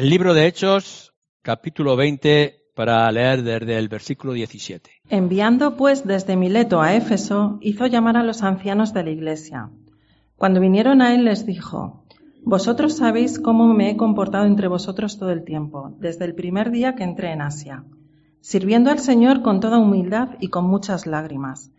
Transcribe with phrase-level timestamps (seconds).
[0.00, 1.12] El libro de Hechos,
[1.42, 4.90] capítulo 20, para leer desde el versículo 17.
[5.10, 9.68] Enviando pues desde Mileto a Éfeso, hizo llamar a los ancianos de la iglesia.
[10.36, 12.06] Cuando vinieron a él les dijo,
[12.42, 16.94] Vosotros sabéis cómo me he comportado entre vosotros todo el tiempo, desde el primer día
[16.94, 17.84] que entré en Asia,
[18.40, 21.72] sirviendo al Señor con toda humildad y con muchas lágrimas,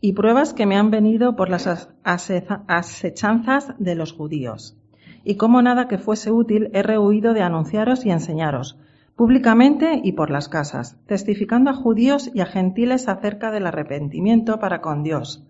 [0.00, 4.76] y pruebas que me han venido por las asechanzas de los judíos.
[5.24, 8.78] Y como nada que fuese útil he rehuido de anunciaros y enseñaros,
[9.16, 14.80] públicamente y por las casas, testificando a judíos y a gentiles acerca del arrepentimiento para
[14.80, 15.44] con Dios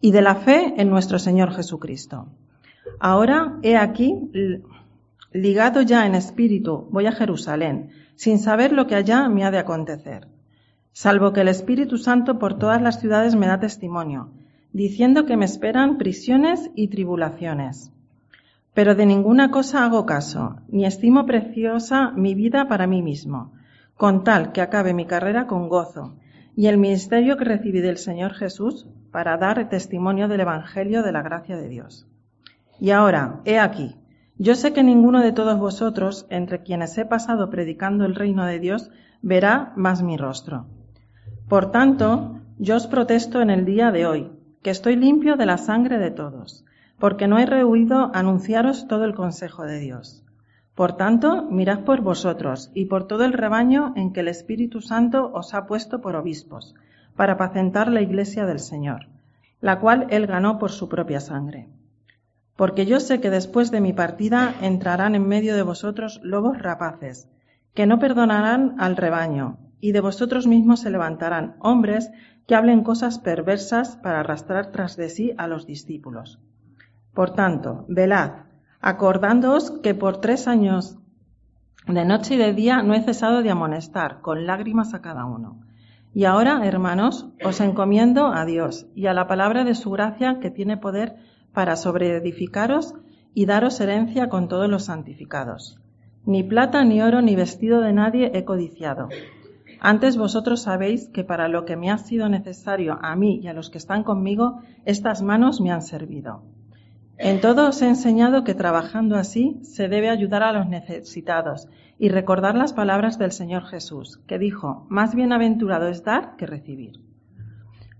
[0.00, 2.26] y de la fe en nuestro Señor Jesucristo.
[2.98, 4.30] Ahora he aquí,
[5.32, 9.58] ligado ya en espíritu, voy a Jerusalén, sin saber lo que allá me ha de
[9.58, 10.28] acontecer,
[10.92, 14.30] salvo que el Espíritu Santo por todas las ciudades me da testimonio,
[14.72, 17.92] diciendo que me esperan prisiones y tribulaciones.
[18.76, 23.54] Pero de ninguna cosa hago caso, ni estimo preciosa mi vida para mí mismo,
[23.96, 26.18] con tal que acabe mi carrera con gozo
[26.54, 31.22] y el ministerio que recibí del Señor Jesús para dar testimonio del Evangelio de la
[31.22, 32.06] gracia de Dios.
[32.78, 33.96] Y ahora, he aquí,
[34.36, 38.58] yo sé que ninguno de todos vosotros, entre quienes he pasado predicando el reino de
[38.58, 38.90] Dios,
[39.22, 40.66] verá más mi rostro.
[41.48, 45.56] Por tanto, yo os protesto en el día de hoy, que estoy limpio de la
[45.56, 46.66] sangre de todos
[46.98, 50.24] porque no he rehuido anunciaros todo el consejo de Dios.
[50.74, 55.30] Por tanto, mirad por vosotros y por todo el rebaño en que el Espíritu Santo
[55.32, 56.74] os ha puesto por obispos,
[57.16, 59.06] para apacentar la iglesia del Señor,
[59.60, 61.68] la cual él ganó por su propia sangre.
[62.56, 67.28] Porque yo sé que después de mi partida entrarán en medio de vosotros lobos rapaces,
[67.74, 72.10] que no perdonarán al rebaño, y de vosotros mismos se levantarán hombres
[72.46, 76.38] que hablen cosas perversas para arrastrar tras de sí a los discípulos.
[77.16, 78.44] Por tanto, velad,
[78.82, 80.98] acordándoos que por tres años
[81.86, 85.62] de noche y de día no he cesado de amonestar, con lágrimas a cada uno.
[86.12, 90.50] Y ahora, hermanos, os encomiendo a Dios y a la palabra de su gracia que
[90.50, 91.16] tiene poder
[91.54, 92.92] para sobreedificaros
[93.32, 95.80] y daros herencia con todos los santificados.
[96.26, 99.08] Ni plata, ni oro, ni vestido de nadie he codiciado.
[99.80, 103.54] Antes vosotros sabéis que para lo que me ha sido necesario a mí y a
[103.54, 106.42] los que están conmigo, estas manos me han servido.
[107.18, 111.68] En todo os he enseñado que trabajando así se debe ayudar a los necesitados
[111.98, 117.00] y recordar las palabras del Señor Jesús, que dijo, más bienaventurado es dar que recibir.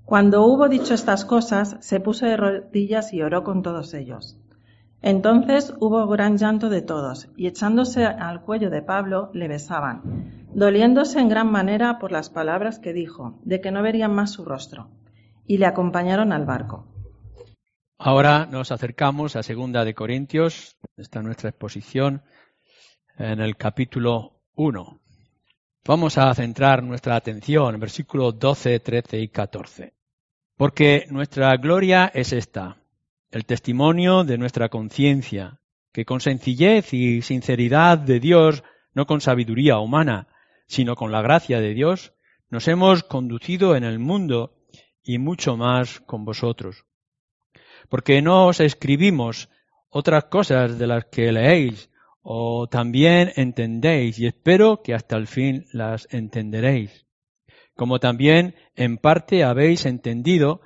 [0.05, 4.39] Cuando hubo dicho estas cosas, se puso de rodillas y oró con todos ellos.
[5.01, 11.21] Entonces hubo gran llanto de todos, y echándose al cuello de Pablo, le besaban, doliéndose
[11.21, 14.89] en gran manera por las palabras que dijo, de que no verían más su rostro,
[15.47, 16.87] y le acompañaron al barco.
[17.99, 22.23] Ahora nos acercamos a Segunda de Corintios, está nuestra exposición
[23.17, 25.01] en el capítulo 1.
[25.87, 29.95] Vamos a centrar nuestra atención en versículos 12, 13 y 14.
[30.59, 32.77] Porque nuestra gloria es esta,
[33.31, 35.59] el testimonio de nuestra conciencia,
[35.91, 38.63] que con sencillez y sinceridad de Dios,
[38.93, 40.29] no con sabiduría humana,
[40.67, 42.13] sino con la gracia de Dios,
[42.51, 44.55] nos hemos conducido en el mundo
[45.03, 46.85] y mucho más con vosotros
[47.89, 49.49] porque no os escribimos
[49.89, 51.91] otras cosas de las que leéis
[52.23, 57.07] o también entendéis y espero que hasta el fin las entenderéis.
[57.75, 60.61] Como también en parte habéis entendido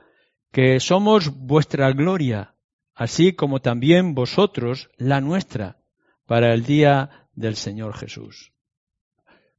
[0.53, 2.55] que somos vuestra gloria,
[2.95, 5.79] así como también vosotros la nuestra,
[6.27, 8.53] para el día del Señor Jesús.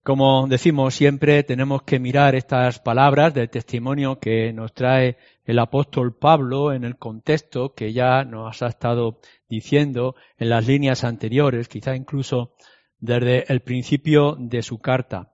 [0.03, 5.17] Como decimos siempre, tenemos que mirar estas palabras del testimonio que nos trae
[5.51, 9.19] el apóstol Pablo en el contexto que ya nos ha estado
[9.49, 12.53] diciendo en las líneas anteriores, quizá incluso
[12.99, 15.33] desde el principio de su carta.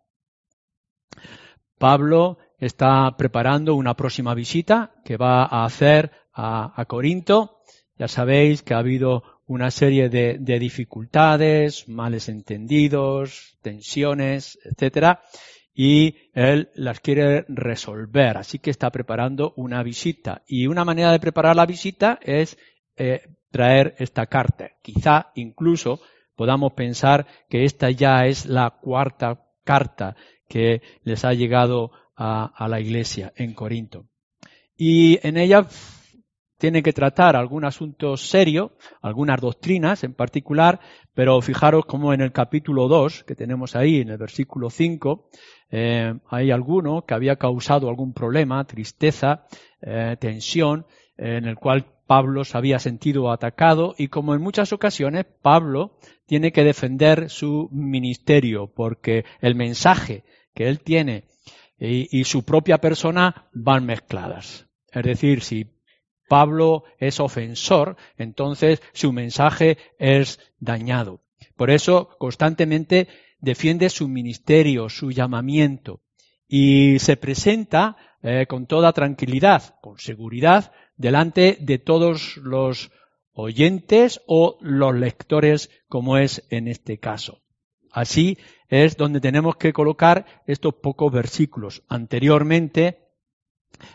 [1.77, 7.59] Pablo está preparando una próxima visita que va a hacer a, Corinto.
[7.95, 15.21] Ya sabéis que ha habido una serie de, de dificultades, males entendidos, tensiones, etcétera,
[15.79, 18.35] y él las quiere resolver.
[18.35, 20.41] Así que está preparando una visita.
[20.47, 22.57] Y una manera de preparar la visita es
[22.95, 23.21] eh,
[23.51, 24.71] traer esta carta.
[24.81, 26.01] Quizá incluso
[26.35, 30.15] podamos pensar que esta ya es la cuarta carta
[30.49, 34.07] que les ha llegado a, a la iglesia en Corinto.
[34.75, 35.67] Y en ella
[36.57, 40.79] tiene que tratar algún asunto serio, algunas doctrinas en particular,
[41.13, 45.29] pero fijaros como en el capítulo 2, que tenemos ahí, en el versículo 5,
[45.69, 49.45] eh, hay alguno que había causado algún problema, tristeza,
[49.81, 50.85] eh, tensión,
[51.17, 56.51] en el cual Pablo se había sentido atacado y como en muchas ocasiones Pablo tiene
[56.51, 60.23] que defender su ministerio porque el mensaje
[60.55, 61.25] que él tiene
[61.79, 64.67] y, su propia persona van mezcladas.
[64.91, 65.76] Es decir, si
[66.27, 71.21] Pablo es ofensor, entonces su mensaje es dañado.
[71.55, 73.07] Por eso constantemente
[73.39, 76.01] defiende su ministerio, su llamamiento
[76.47, 82.91] y se presenta eh, con toda tranquilidad, con seguridad, delante de todos los
[83.33, 87.41] oyentes o los lectores, como es en este caso.
[87.91, 88.37] Así
[88.69, 91.83] es donde tenemos que colocar estos pocos versículos.
[91.87, 93.06] Anteriormente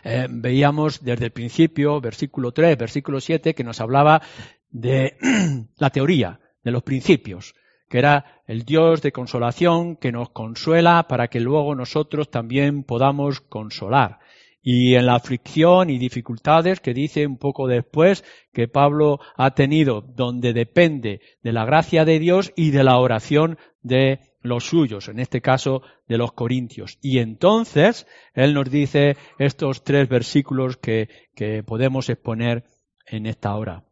[0.03, 4.21] eh, veíamos desde el principio, versículo 3, versículo 7, que nos hablaba
[4.69, 5.17] de
[5.77, 7.55] la teoría, de los principios,
[7.89, 13.41] que era el Dios de consolación que nos consuela para que luego nosotros también podamos
[13.41, 14.19] consolar
[14.63, 18.23] y en la aflicción y dificultades que dice un poco después
[18.53, 23.57] que Pablo ha tenido, donde depende de la gracia de Dios y de la oración
[23.81, 26.97] de los suyos, en este caso de los corintios.
[27.01, 32.63] Y entonces él nos dice estos tres versículos que, que podemos exponer
[33.05, 33.83] en esta hora.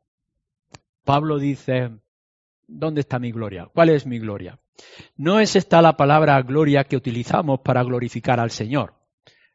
[1.04, 1.92] Pablo dice,
[2.68, 3.70] ¿dónde está mi gloria?
[3.74, 4.60] ¿Cuál es mi gloria?
[5.18, 9.01] No es esta la palabra gloria que utilizamos para glorificar al Señor.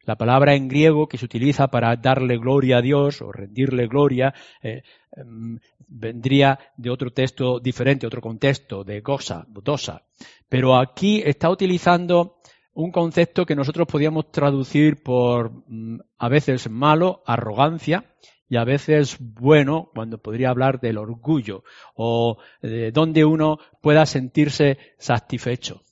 [0.06, 4.32] La palabra en griego que se utiliza para darle gloria a Dios o rendirle gloria
[4.62, 4.82] eh,
[5.12, 5.58] em,
[5.88, 10.02] vendría de otro texto diferente, otro contexto, de goza, dosa.
[10.48, 12.36] Pero aquí está utilizando
[12.74, 18.04] un concepto que nosotros podíamos traducir por mm, a veces malo, arrogancia,
[18.48, 21.64] y a veces bueno, cuando podría hablar del orgullo,
[21.94, 25.82] o de donde uno pueda sentirse satisfecho.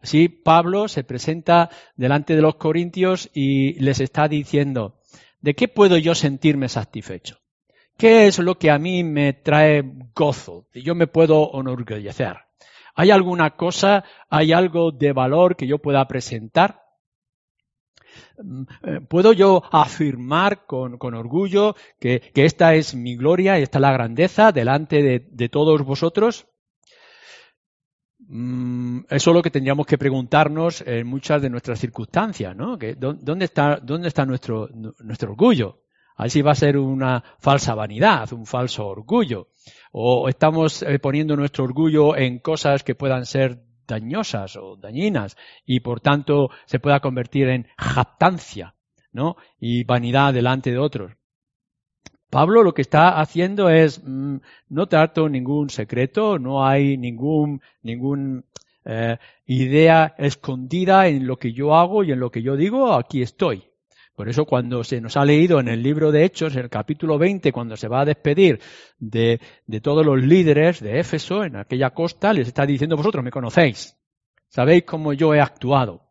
[0.00, 5.00] Así Pablo se presenta delante de los corintios y les está diciendo,
[5.40, 7.38] ¿de qué puedo yo sentirme satisfecho?
[7.96, 9.82] ¿Qué es lo que a mí me trae
[10.14, 10.66] gozo?
[10.74, 12.36] Yo me puedo enorgullecer.
[12.94, 16.82] ¿Hay alguna cosa, hay algo de valor que yo pueda presentar?
[18.38, 23.82] Mm, eh, ¿Puedo yo afirmar con, orgullo que, esta es mi gloria y esta es
[23.82, 26.46] la grandeza delante de todos vosotros?
[28.28, 32.76] Mm, eso es lo que tendríamos que preguntarnos en muchas de nuestras circunstancias, ¿no?
[32.96, 33.80] ¿Dónde está,
[34.26, 34.68] nuestro,
[35.22, 35.82] orgullo?
[36.16, 39.48] Así va a ser una falsa vanidad, un falso orgullo.
[39.92, 45.80] O estamos eh, poniendo nuestro orgullo en cosas que puedan ser dañosas o dañinas y
[45.80, 48.74] por tanto se pueda convertir en jactancia,
[49.12, 49.36] ¿no?
[49.60, 51.12] Y vanidad delante de otros.
[52.36, 54.36] Pablo lo que está haciendo es mm,
[54.68, 58.44] no trato ningún secreto, no hay ningún ningún
[58.84, 59.16] eh,
[59.46, 63.64] idea escondida en lo que yo hago y en lo que yo digo, aquí estoy.
[64.14, 67.16] Por eso cuando se nos ha leído en el libro de Hechos, en el capítulo
[67.16, 68.60] 20, cuando se va a despedir
[68.98, 73.30] de, de todos los líderes de Éfeso en aquella costa, les está diciendo vosotros me
[73.30, 73.96] conocéis,
[74.50, 76.05] sabéis cómo yo he actuado.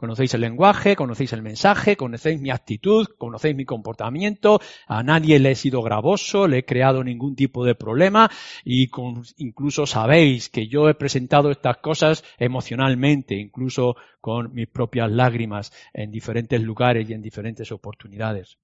[0.00, 5.50] Conocéis el lenguaje, conocéis el mensaje, conocéis mi actitud, conocéis mi comportamiento, a nadie le
[5.50, 8.30] he sido gravoso, le he creado ningún tipo de problema
[8.64, 8.88] y
[9.36, 16.10] incluso sabéis que yo he presentado estas cosas emocionalmente, incluso con mis propias lágrimas en
[16.10, 18.56] diferentes lugares y en diferentes oportunidades.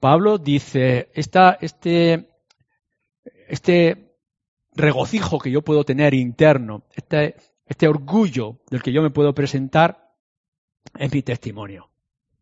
[0.00, 2.30] Pablo dice, esta, este,
[3.46, 4.16] este
[4.74, 7.34] regocijo que yo puedo tener interno, este,
[7.66, 10.14] este orgullo del que yo me puedo presentar
[10.98, 11.90] es mi testimonio.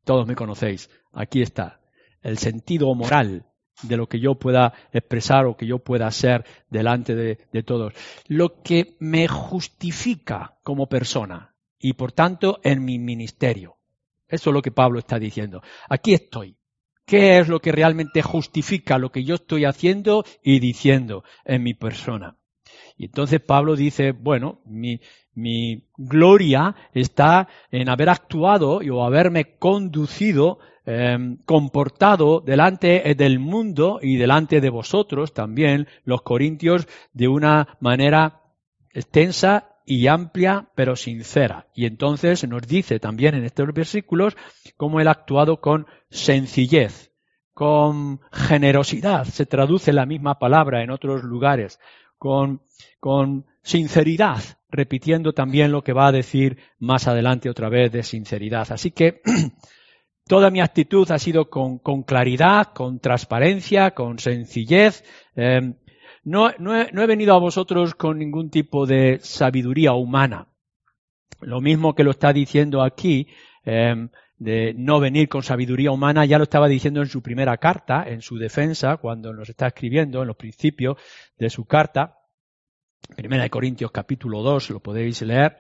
[0.05, 0.91] Todos me conocéis.
[1.13, 1.81] Aquí está.
[2.23, 3.47] El sentido moral
[3.83, 7.95] de lo que yo pueda expresar o que yo pueda ser delante de, de todos.
[8.29, 13.77] Lo que me justifica como persona y por tanto en mi ministerio.
[14.29, 15.63] Eso es lo que Pablo está diciendo.
[15.89, 16.57] Aquí estoy.
[17.07, 21.75] ¿Qué es lo que realmente justifica lo que yo estoy haciendo y diciendo en mi
[21.75, 22.39] persona?
[22.97, 25.01] Y entonces Pablo dice, bueno, mi,
[25.35, 33.99] mi gloria está en haber actuado y o haberme conducido, em, comportado delante del mundo
[34.03, 38.43] y delante de vosotros también, los corintios, de una manera
[38.93, 41.67] extensa y amplia, pero sincera.
[41.75, 44.37] Y entonces nos dice también en estos versículos
[44.77, 47.13] cómo él ha actuado con sencillez,
[47.53, 51.79] con generosidad, se traduce la misma palabra en otros lugares,
[52.25, 52.63] con,
[53.01, 58.67] con sinceridad, repitiendo también lo que va a decir más adelante otra vez de sinceridad.
[58.71, 59.21] Así que
[60.27, 65.05] toda mi actitud ha sido con, claridad, con transparencia, con sencillez.
[65.37, 65.75] Em,
[66.23, 70.49] no, he, venido a vosotros con ningún tipo de sabiduría humana.
[71.43, 73.29] Lo mismo que lo está diciendo aquí,
[73.67, 78.05] em, de no venir con sabiduría humana, ya lo estaba diciendo en su primera carta,
[78.07, 80.97] en su defensa, cuando nos está escribiendo en los principios
[81.39, 82.19] de su carta,
[83.17, 85.59] Primera de Corintios capítulo 2, lo podéis leer.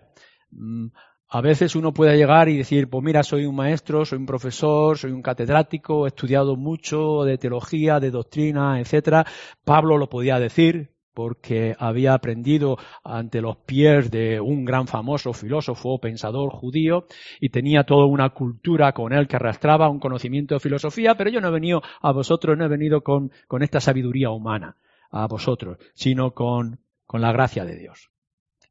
[0.51, 0.87] Mm,
[1.29, 4.97] a veces uno puede llegar y decir, pues mira, soy un maestro, soy un profesor,
[4.97, 9.27] soy un catedrático, he estudiado mucho de teología, de doctrina, etcétera.
[9.65, 15.99] Pablo lo podía decir porque había aprendido ante los pies de un gran famoso filósofo,
[16.01, 17.07] pensador judío,
[17.41, 21.41] y tenía toda una cultura con él que arrastraba un conocimiento de filosofía, pero yo
[21.41, 24.77] no he venido a vosotros, no he venido con, con esta sabiduría humana
[25.11, 28.11] a vosotros, sino con, con la gracia de Dios.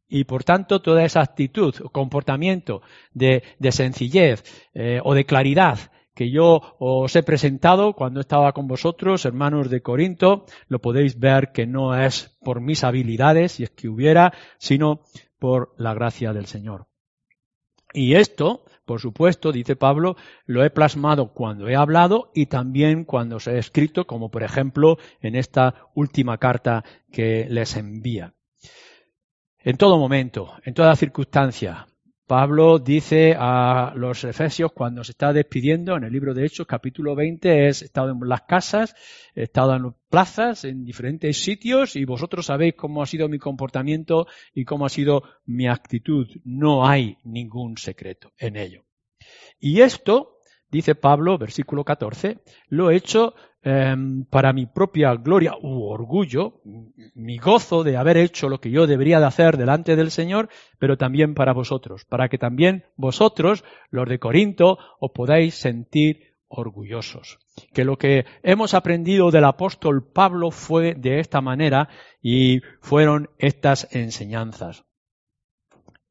[0.09, 2.81] Y por tanto, toda esa actitud o comportamiento
[3.13, 4.43] de, sencillez
[4.75, 5.79] eh, o de claridad
[6.13, 11.51] que yo os he presentado cuando estaba con vosotros, hermanos de Corinto, lo podéis ver
[11.51, 15.01] que no es por mis habilidades, si es que hubiera, sino
[15.39, 16.87] por la gracia del Señor.
[17.93, 20.15] Y esto, por supuesto, dice Pablo,
[20.45, 24.97] lo he plasmado cuando he hablado y también cuando os he escrito, como por ejemplo
[25.21, 28.33] en esta última carta que les envía.
[29.59, 31.87] En todo momento, en toda circunstancia,
[32.35, 37.13] Pablo dice a los efesios cuando se está despidiendo en el libro de Hechos, capítulo
[37.13, 38.95] 20, es, he estado en las casas,
[39.35, 44.25] he estado en plazas, en diferentes sitios, y vosotros sabéis cómo ha sido mi comportamiento
[44.51, 46.27] y cómo ha sido mi actitud.
[46.43, 48.83] No hay ningún secreto en ello.
[49.59, 50.39] Y esto,
[50.71, 56.61] dice Pablo, versículo 14, lo he hecho Em, para mi propia gloria u orgullo,
[57.15, 60.97] mi gozo de haber hecho lo que yo debería de hacer delante del Señor, pero
[60.97, 67.39] también para vosotros, para que también vosotros, los de Corinto, os podáis sentir orgullosos.
[67.73, 71.87] Que lo que hemos aprendido del apóstol Pablo fue de esta manera
[72.21, 74.83] y fueron estas enseñanzas.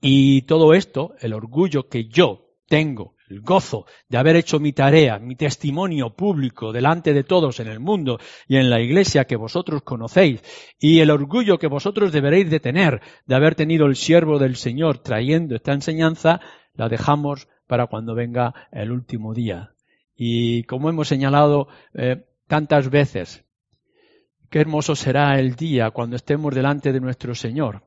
[0.00, 5.18] Y todo esto, el orgullo que yo tengo el gozo de haber hecho mi tarea,
[5.18, 9.82] mi testimonio público delante de todos en el mundo y en la iglesia que vosotros
[9.82, 10.42] conocéis,
[10.78, 14.98] y el orgullo que vosotros deberéis de tener de haber tenido el siervo del Señor
[14.98, 16.40] trayendo esta enseñanza,
[16.74, 19.72] la dejamos para cuando venga el último día.
[20.14, 23.46] Y como hemos señalado eh, tantas veces,
[24.50, 27.82] qué hermoso será el día cuando estemos delante de nuestro Señor,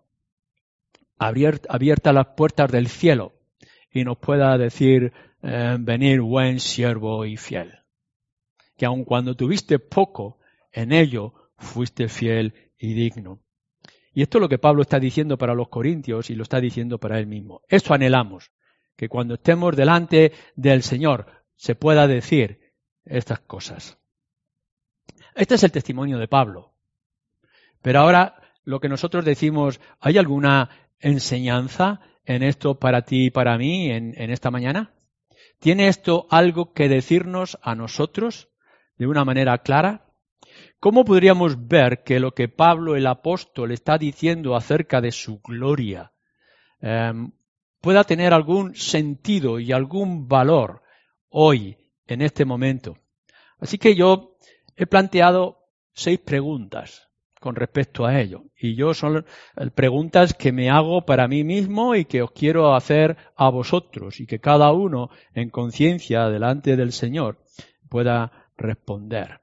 [1.19, 3.35] abiertas las puertas del cielo
[3.95, 5.13] y nos pueda decir,
[5.47, 7.77] eh, venir buen siervo y fiel.
[8.75, 10.39] Que aun cuando tuviste poco,
[10.71, 13.39] en ello fuiste fiel y digno.
[14.11, 16.97] Y esto es lo que Pablo está diciendo para los corintios y lo está diciendo
[16.97, 17.61] para él mismo.
[17.69, 18.51] Esto anhelamos,
[18.95, 22.73] que cuando estemos delante del Señor se pueda decir
[23.05, 23.99] estas cosas.
[25.35, 26.73] Este es el testimonio de Pablo.
[27.83, 33.59] Pero ahora lo que nosotros decimos, ¿hay alguna enseñanza en esto para ti y para
[33.59, 34.94] mí en esta mañana?
[35.59, 38.49] ¿Tiene esto algo que decirnos a nosotros
[38.97, 40.05] de una manera clara?
[40.79, 46.11] ¿Cómo podríamos ver que lo que Pablo el apóstol está diciendo acerca de su gloria
[46.79, 47.31] em,
[47.81, 50.83] pueda tener algún sentido y algún valor
[51.29, 52.97] hoy, en este momento?
[53.57, 54.37] Así que yo
[54.75, 55.57] he planteado
[55.93, 57.09] seis preguntas
[57.45, 58.45] con respecto a ello.
[58.57, 59.23] Y yo son
[59.75, 64.25] preguntas que me hago para mí mismo y que os quiero hacer a vosotros y
[64.25, 67.37] que cada uno en conciencia delante del Señor
[67.87, 69.41] pueda responder.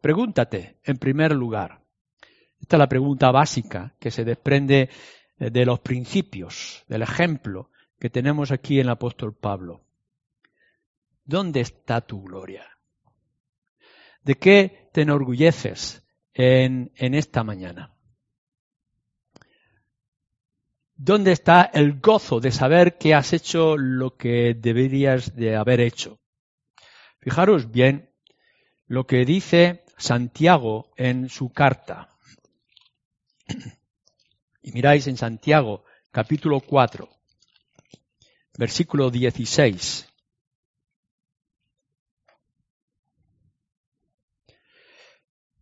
[0.00, 1.82] Pregúntate, en primer lugar,
[2.58, 4.88] esta es la pregunta básica que se desprende
[5.36, 9.82] de los principios, del ejemplo que tenemos aquí en el apóstol Pablo.
[11.26, 12.64] ¿Dónde está tu gloria?
[14.22, 16.02] ¿De qué te enorgulleces
[16.40, 17.94] en, esta mañana?
[20.94, 26.18] ¿Dónde está el gozo de saber que has hecho lo que deberías de haber hecho?
[27.20, 28.10] Fijaros bien
[28.86, 32.08] lo que dice Santiago en su carta.
[34.62, 37.08] Y miráis en Santiago capítulo 4,
[38.58, 40.09] versículo 16.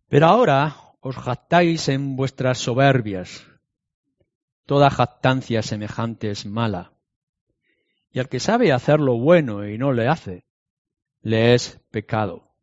[0.09, 3.45] Pero ahora os jactáis en vuestras soberbias.
[4.65, 6.93] Toda jactancia semejante es mala.
[8.11, 10.45] Y al que sabe hacer lo bueno y no le hace,
[11.21, 12.55] le es pecado.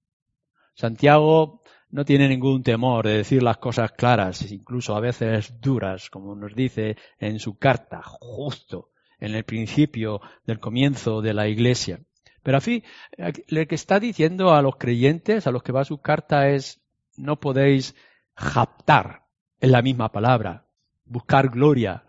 [0.75, 6.35] Santiago no tiene ningún temor de decir las cosas claras, incluso a veces duras, como
[6.35, 12.01] nos dice en su carta, justo en el principio del comienzo de la iglesia.
[12.43, 16.49] Pero a lo que está diciendo a los creyentes, a los que va su carta,
[16.51, 16.83] es
[17.17, 17.95] no podéis
[18.35, 19.27] japtar
[19.61, 20.67] en la misma palabra,
[21.05, 22.05] buscar gloria,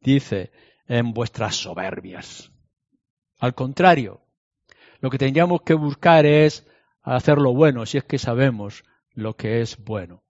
[0.00, 0.52] dice,
[0.86, 2.50] en vuestras soberbias.
[3.38, 4.22] Al contrario,
[5.00, 6.66] lo que tendríamos que buscar es
[7.02, 10.24] hacer lo bueno, si es que sabemos lo que es bueno.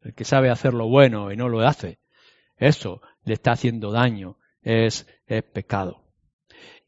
[0.00, 1.98] El que sabe hacer lo bueno y no lo hace,
[2.56, 6.04] eso le está haciendo daño, es, es pecado.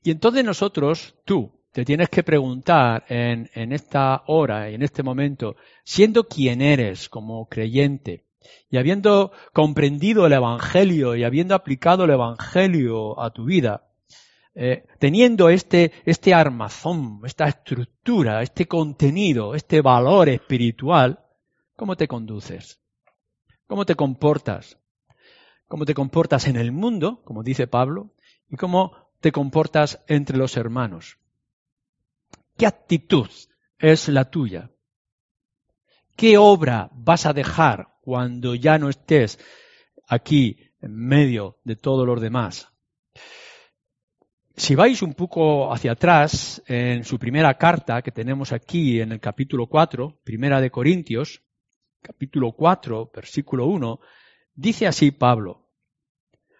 [0.02, 5.56] Y entonces nosotros, tú, te tienes que preguntar en, esta hora y en este momento,
[5.84, 8.24] siendo quien eres como creyente,
[8.70, 13.88] y habiendo comprendido el Evangelio y habiendo aplicado el Evangelio a tu vida,
[14.54, 21.26] eh, teniendo este, este armazón, esta estructura, este contenido, este valor espiritual,
[21.76, 22.80] ¿cómo te conduces?
[23.66, 24.78] ¿Cómo te comportas?
[25.68, 28.14] ¿Cómo te comportas en el mundo, como dice Pablo?
[28.48, 31.18] ¿Y cómo te comportas entre los hermanos?
[32.56, 33.28] ¿Qué actitud
[33.78, 34.70] es la tuya?
[36.16, 39.38] ¿Qué obra vas a dejar cuando ya no estés
[40.08, 42.68] aquí en medio de todos los demás?
[44.56, 49.20] Si vais un poco hacia atrás, en su primera carta que tenemos aquí en el
[49.20, 51.42] capítulo 4, primera de Corintios,
[52.00, 54.00] capítulo 4, versículo 1,
[54.54, 55.68] dice así Pablo.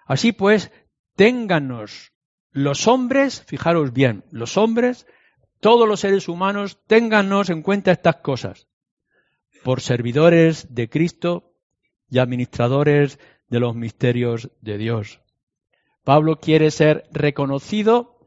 [0.05, 0.71] Así pues,
[1.15, 2.12] téngannos
[2.50, 5.07] los hombres, fijaros bien, los hombres,
[5.61, 8.69] todos los seres humanos, téngannos en cuenta estas cosas,
[9.65, 11.53] por servidores de Cristo
[12.09, 15.21] y administradores de los misterios de Dios.
[16.05, 18.19] Pablo quiere ser reconocido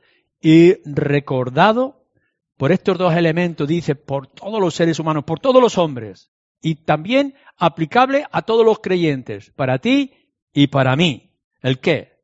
[0.41, 2.05] y recordado
[2.57, 6.29] por estos dos elementos, dice, por todos los seres humanos, por todos los hombres,
[6.61, 10.13] y también aplicable a todos los creyentes, para ti
[10.51, 11.31] y para mí.
[11.61, 12.19] ¿El qué?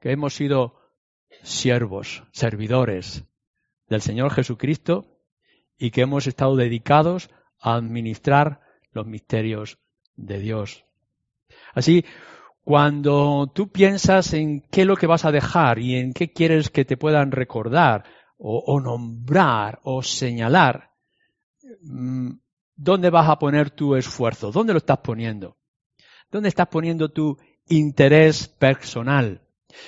[0.00, 0.80] Que hemos sido
[1.42, 3.29] siervos, servidores
[3.90, 5.18] del Señor Jesucristo
[5.76, 7.28] y que hemos estado dedicados
[7.60, 8.60] a administrar
[8.92, 9.78] los misterios
[10.16, 10.84] de Dios.
[11.74, 12.04] Así,
[12.62, 16.70] cuando tú piensas en qué es lo que vas a dejar y en qué quieres
[16.70, 18.04] que te puedan recordar
[18.38, 20.92] o, o nombrar o señalar,
[21.82, 22.30] mm,
[22.76, 24.52] ¿dónde vas a poner tu esfuerzo?
[24.52, 25.56] ¿Dónde lo estás poniendo?
[26.30, 29.42] ¿Dónde estás poniendo tu interés personal?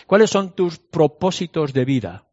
[0.07, 2.32] ¿Cuáles son tus propósitos de vida?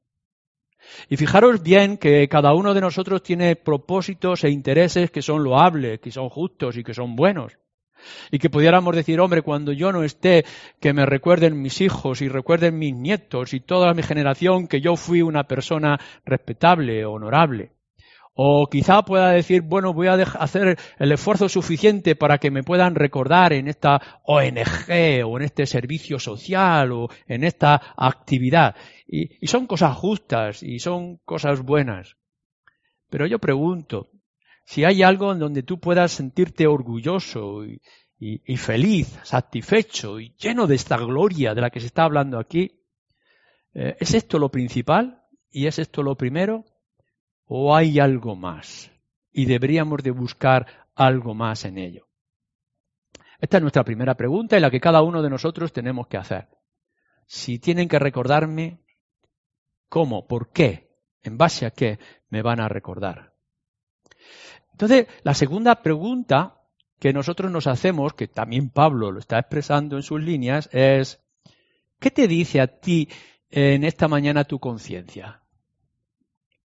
[1.09, 5.99] Y fijaros bien que cada uno de nosotros tiene propósitos e intereses que son loables,
[5.99, 7.57] que son justos y que son buenos.
[8.31, 10.45] Y que pudiéramos decir, hombre, cuando yo no esté,
[10.79, 14.95] que me recuerden mis hijos y recuerden mis nietos y toda mi generación que yo
[14.95, 17.71] fui una persona respetable, honorable.
[18.41, 22.95] O quizá pueda decir, bueno, voy a hacer el esfuerzo suficiente para que me puedan
[22.95, 28.75] recordar en esta ONG o en este servicio social o en esta actividad.
[29.11, 32.15] Y, son cosas justas y son cosas buenas.
[33.09, 34.11] Pero yo pregunto,
[34.65, 37.81] si hay algo en donde tú puedas sentirte orgulloso y,
[38.19, 42.83] y, feliz, satisfecho y lleno de esta gloria de la que se está hablando aquí,
[43.73, 45.23] eh, ¿es esto lo principal?
[45.49, 46.65] ¿Y es esto lo primero?
[47.45, 48.91] ¿O hay algo más?
[49.31, 52.07] Y deberíamos de buscar algo más en ello.
[53.39, 56.47] Esta es nuestra primera pregunta y la que cada uno de nosotros tenemos que hacer.
[57.25, 58.81] Si tienen que recordarme,
[59.89, 60.27] ¿cómo?
[60.27, 60.89] ¿Por qué?
[61.23, 61.99] ¿En base a qué
[62.29, 63.33] me van a recordar?
[64.71, 66.61] Entonces, la segunda pregunta
[66.99, 71.19] que nosotros nos hacemos, que también Pablo lo está expresando en sus líneas, es,
[71.99, 73.09] ¿qué te dice a ti
[73.49, 75.41] en esta mañana tu conciencia?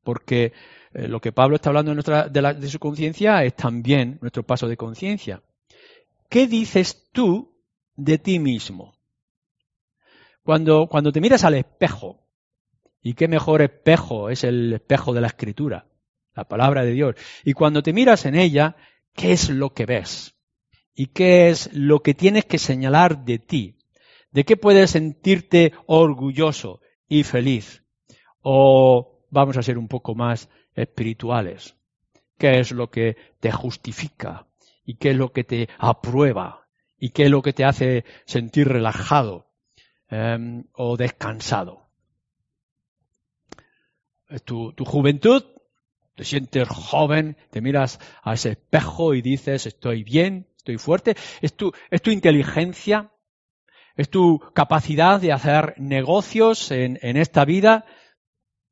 [0.04, 0.54] Porque
[0.94, 4.78] eh, lo que Pablo está hablando de, de su conciencia es también nuestro paso de
[4.78, 5.42] conciencia.
[6.30, 7.56] ¿Qué dices tú
[7.96, 8.96] de ti mismo?
[10.44, 12.23] Cuando, cuando te miras al espejo,
[13.04, 15.88] y qué mejor espejo es el espejo de la escritura,
[16.34, 18.78] la palabra de Dios, y cuando te miras en ella,
[19.14, 20.36] ¿qué es lo que ves?
[20.96, 23.78] ¿Y qué es lo que tienes que señalar de ti?
[24.32, 27.84] ¿De qué puedes sentirte orgulloso y feliz?
[28.42, 31.76] O vamos a ser un poco más espirituales.
[32.38, 34.48] ¿Qué es lo que te justifica?
[34.86, 36.68] ¿Y qué es lo que te aprueba?
[36.98, 39.48] ¿Y qué es lo que te hace sentir relajado
[40.10, 41.83] em, o descansado?
[44.46, 45.44] Tu, tu juventud,
[46.16, 51.16] te sientes joven, te miras a ese espejo y dices, estoy bien, estoy fuerte.
[51.42, 53.12] Es tu, es tu inteligencia,
[53.96, 57.86] es tu capacidad de hacer negocios en, en esta vida,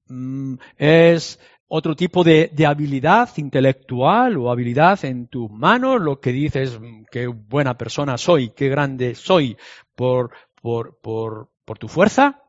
[0.07, 1.39] mm, es
[1.73, 7.27] otro tipo de, habilidad intelectual o habilidad en tus manos, lo que dices, mm, qué
[7.27, 9.55] buena persona soy, qué grande soy
[9.95, 12.41] por, por, por, por tu fuerza.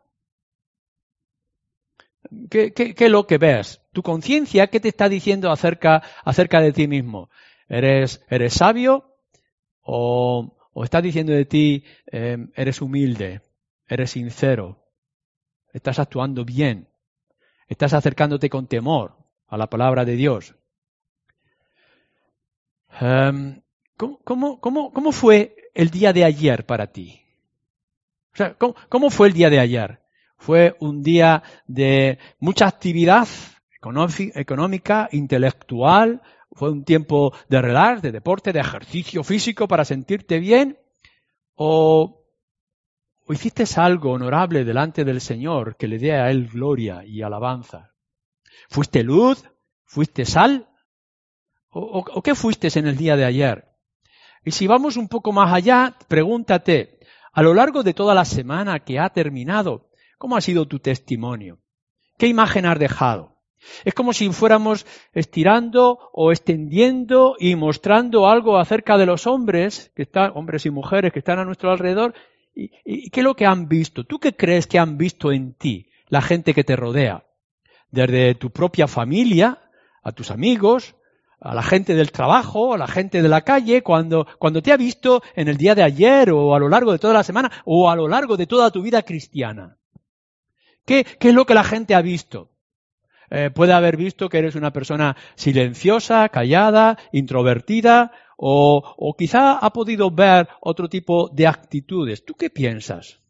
[2.51, 3.81] ¿Qué, qué, ¿Qué, es lo que ves?
[3.93, 7.31] ¿Tu conciencia qué te está diciendo acerca, acerca de ti mismo?
[7.69, 9.17] ¿Eres, eres sabio
[9.83, 13.41] o, o estás diciendo de ti, eh, eres humilde,
[13.87, 14.85] eres sincero,
[15.73, 16.89] estás actuando bien?
[17.69, 19.17] Estás acercándote con temor.
[19.49, 20.55] a la palabra de Dios.
[23.01, 23.63] Em,
[23.97, 27.23] ¿cómo, cómo, fue el día de ayer para ti?
[28.35, 28.57] O sea,
[28.89, 30.02] ¿cómo, fue el día de ayer?
[30.43, 33.29] Fue un día de mucha actividad
[34.35, 40.81] económica, intelectual, fue un tiempo de relax, de deporte, de ejercicio físico para sentirte bien,
[41.55, 42.25] o,
[43.25, 47.93] o hiciste algo honorable delante del Señor que le dé a Él gloria y alabanza.
[48.69, 49.45] ¿Fuiste luz?
[49.85, 50.69] ¿Fuiste sal?
[51.71, 53.69] ¿O, qué fuiste en el día de ayer?
[54.45, 56.99] Y si vamos un poco más allá, pregúntate,
[57.33, 59.92] a lo largo de toda la semana que ha terminado,
[60.23, 61.59] ¿cómo ha sido tu testimonio?
[62.17, 63.41] ¿Qué imagen has dejado?
[63.85, 70.03] Es como si fuéramos estirando o extendiendo y mostrando algo acerca de los hombres, que
[70.03, 72.15] están, hombres y mujeres que están a nuestro alrededor,
[72.55, 74.05] y, y qué es lo que han visto.
[74.05, 77.25] ¿Tú qué crees que han visto en ti, la gente que te rodea?
[77.91, 79.59] desde tu propia familia,
[80.05, 80.95] a tus amigos,
[81.41, 84.77] a la gente del trabajo, a la gente de la calle, cuando, cuando te ha
[84.77, 87.91] visto en el día de ayer o a lo largo de toda la semana o
[87.91, 89.79] a lo largo de toda tu vida cristiana.
[90.85, 92.51] ¿Qué, es lo que la gente ha visto?
[93.31, 99.73] Eh, puede haber visto que eres una persona silenciosa, callada, introvertida, o, o quizá ha
[99.73, 102.25] podido ver otro tipo de actitudes.
[102.25, 103.23] ¿Tú qué piensas?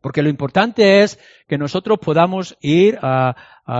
[0.00, 3.34] Porque lo importante es que nosotros podamos ir a,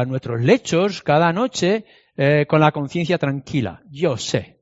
[0.06, 1.86] nuestros lechos cada noche
[2.16, 3.82] eh, con la conciencia tranquila.
[3.90, 4.60] Yo sé.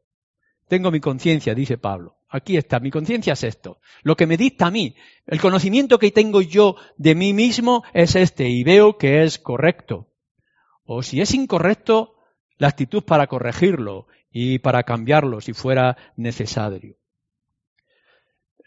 [0.68, 2.15] Tengo mi conciencia, dice Pablo.
[2.36, 3.80] Aquí está, mi conciencia es esto.
[4.02, 4.94] Lo que me dicta a mí,
[5.26, 10.08] el conocimiento que tengo yo de mí mismo es este y veo que es correcto.
[10.84, 12.14] O si es incorrecto,
[12.58, 16.96] la actitud para corregirlo y para cambiarlo si fuera necesario.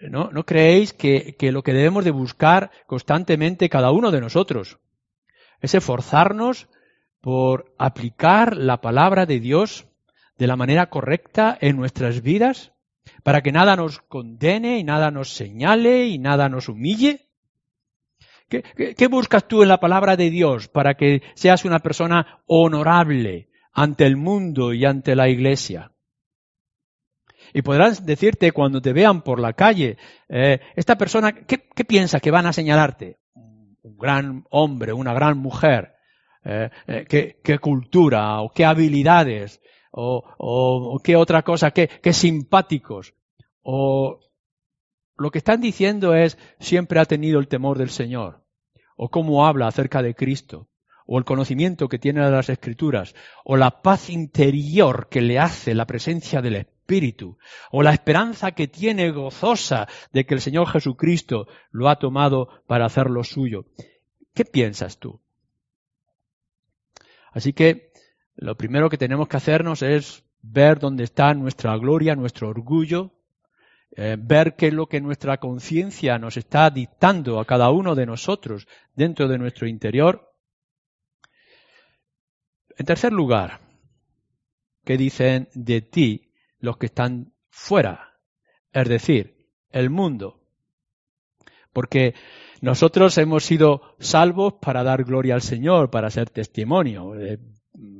[0.02, 4.80] ¿no, ¿No creéis que, que lo que debemos de buscar constantemente cada uno de nosotros
[5.62, 6.70] es esforzarnos
[7.22, 9.86] por aplicar la palabra de Dios
[10.38, 12.72] de la manera correcta en nuestras vidas,
[13.24, 17.28] para que nada nos condene y nada nos señale y nada nos humille?
[18.48, 18.64] ¿Qué,
[18.96, 24.06] qué, buscas tú en la palabra de Dios para que seas una persona honorable ante
[24.06, 25.92] el mundo y ante la iglesia?
[27.54, 32.32] Y podrán decirte cuando te vean por la calle, eh, esta persona, ¿qué, piensa que
[32.32, 33.18] van a señalarte?
[33.34, 35.94] Un gran hombre, una gran mujer,
[36.44, 43.14] eh, eh, ¿qué, cultura o qué habilidades o, qué otra cosa, qué, qué simpáticos.
[43.62, 44.20] O
[45.18, 48.46] lo que están diciendo es siempre ha tenido el temor del Señor
[48.96, 50.70] o cómo habla acerca de Cristo
[51.12, 55.74] o el conocimiento que tiene de las escrituras, o la paz interior que le hace
[55.74, 57.40] la presencia del Espíritu,
[57.72, 62.86] o la esperanza que tiene gozosa de que el Señor Jesucristo lo ha tomado para
[62.86, 63.66] hacer lo suyo.
[64.36, 65.20] ¿Qué piensas tú?
[67.32, 67.89] Así que
[68.40, 73.12] lo primero que tenemos que hacernos es ver dónde está nuestra gloria, nuestro orgullo,
[73.96, 78.06] eh, ver qué es lo que nuestra conciencia nos está dictando a cada uno de
[78.06, 80.34] nosotros dentro de nuestro interior.
[82.78, 83.60] En tercer lugar,
[84.86, 88.20] ¿qué dicen de ti los que están fuera,
[88.72, 90.42] es decir, el mundo.
[91.74, 92.16] Porque
[92.62, 97.16] nosotros hemos sido salvos para dar gloria al Señor, para ser testimonio.
[97.20, 97.40] Eh,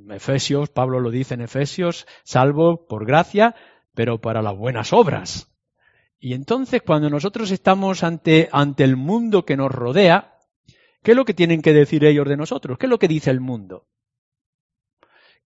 [0.10, 3.56] Efesios, Pablo lo dice en Efesios, salvo por gracia,
[3.94, 5.50] pero para las buenas obras.
[6.20, 10.38] Y entonces cuando nosotros estamos ante, ante el mundo que nos rodea,
[11.04, 12.78] ¿qué es lo que tienen que decir ellos de nosotros?
[12.78, 13.88] ¿Qué es lo que dice el mundo?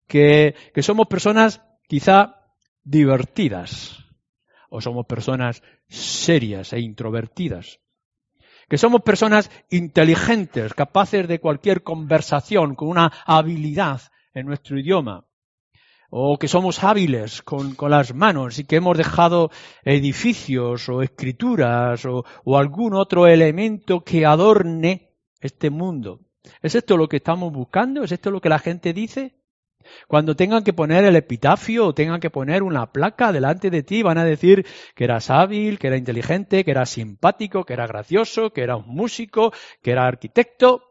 [0.08, 2.48] Que, que somos personas quizá
[2.84, 4.04] divertidas
[4.70, 7.83] o somos personas serias e introvertidas.
[8.74, 14.02] Que somos personas inteligentes, capaces de cualquier conversación, con una habilidad
[14.34, 15.28] en nuestro idioma.
[16.10, 19.52] O que somos hábiles con, las manos y que hemos dejado
[19.84, 26.22] edificios o escrituras o, o algún otro elemento que adorne este mundo.
[26.64, 28.04] ¿Es esto lo que estamos buscando?
[28.04, 29.36] ¿Es esto lo que la gente dice?
[30.08, 34.04] Cuando tengan que poner el epitafio o tengan que poner una placa delante de ti,
[34.04, 34.66] van a decir
[34.96, 38.88] que eras hábil, que era inteligente, que eras simpático, que era gracioso, que era un
[38.88, 40.84] músico, que era arquitecto.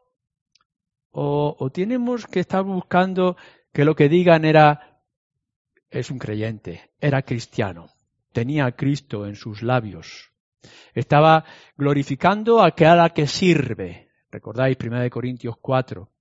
[1.11, 3.37] O, o tenemos que estar buscando
[3.73, 5.01] que lo que digan era
[5.91, 7.89] es un creyente, era cristiano,
[8.33, 10.31] tenía a Cristo en sus labios.
[10.95, 11.45] Estaba
[11.77, 14.11] glorificando a aquel que sirve.
[14.31, 16.12] Recordáis 1 Corintios 4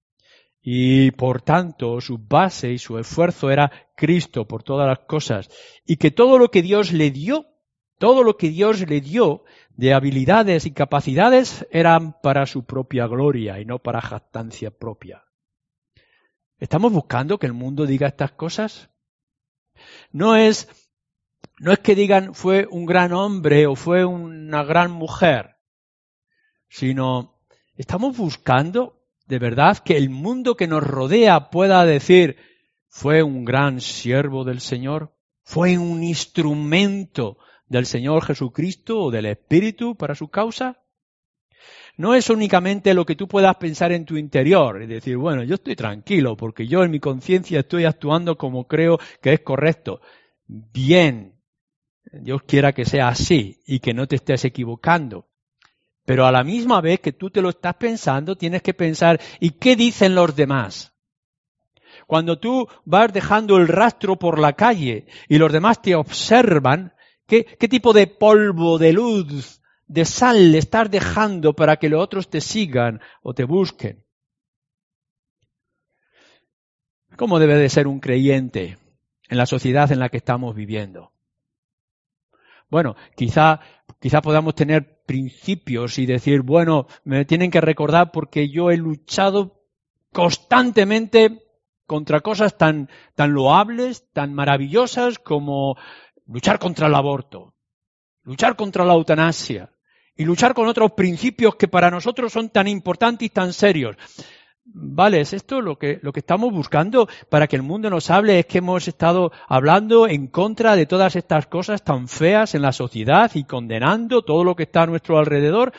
[0.62, 5.50] y por tanto su base y su esfuerzo era Cristo por todas las cosas
[5.86, 7.48] y que todo lo que Dios le dio,
[7.98, 9.44] todo lo que Dios le dio
[9.76, 15.24] de habilidades y capacidades eran para su propia gloria y no para jactancia propia.
[16.60, 18.92] ¿Estamos buscando que el mundo diga estas cosas?
[20.12, 20.70] No es,
[21.58, 25.56] no es que digan fue un gran hombre o fue una gran mujer,
[26.70, 27.42] sino
[27.76, 32.38] estamos buscando de verdad que el mundo que nos rodea pueda decir
[32.88, 39.96] fue un gran siervo del Señor, fue un instrumento del Señor Jesucristo o del Espíritu
[39.96, 40.82] para su causa
[41.98, 45.56] no es únicamente lo que tú puedas pensar en tu interior y decir, bueno, yo
[45.56, 50.02] estoy tranquilo porque yo en mi conciencia estoy actuando como creo que es correcto.
[50.48, 51.40] Bien,
[52.12, 55.28] Dios quiera que sea así y que no te estés equivocando.
[56.06, 59.52] Pero a la misma vez que tú te lo estás pensando, tienes que pensar, ¿y
[59.52, 60.94] qué dicen los demás?
[62.08, 66.94] Cuando tú vas dejando el rastro por la calle y los demás te observan,
[67.28, 72.30] ¿qué, tipo de polvo de luz de sal le estás dejando para que los otros
[72.30, 74.04] te sigan o te busquen?
[77.16, 78.78] ¿Cómo debe de ser un creyente
[79.30, 81.12] en la sociedad en la que estamos viviendo?
[82.70, 83.60] Bueno, quizá,
[84.00, 89.62] quizá podamos tener principios y decir, bueno, me tienen que recordar porque yo he luchado
[90.14, 91.44] constantemente
[91.86, 95.76] contra cosas tan, tan loables, tan maravillosas como
[96.26, 97.54] luchar contra el aborto,
[98.24, 99.74] luchar contra la eutanasia,
[100.16, 103.98] y luchar con otros principios que para nosotros son tan importantes y tan serios.
[104.64, 108.40] Vale, es esto lo que, lo que estamos buscando para que el mundo nos hable,
[108.40, 112.72] es que hemos estado hablando en contra de todas estas cosas tan feas en la
[112.72, 115.74] sociedad y condenando todo lo que está a nuestro alrededor.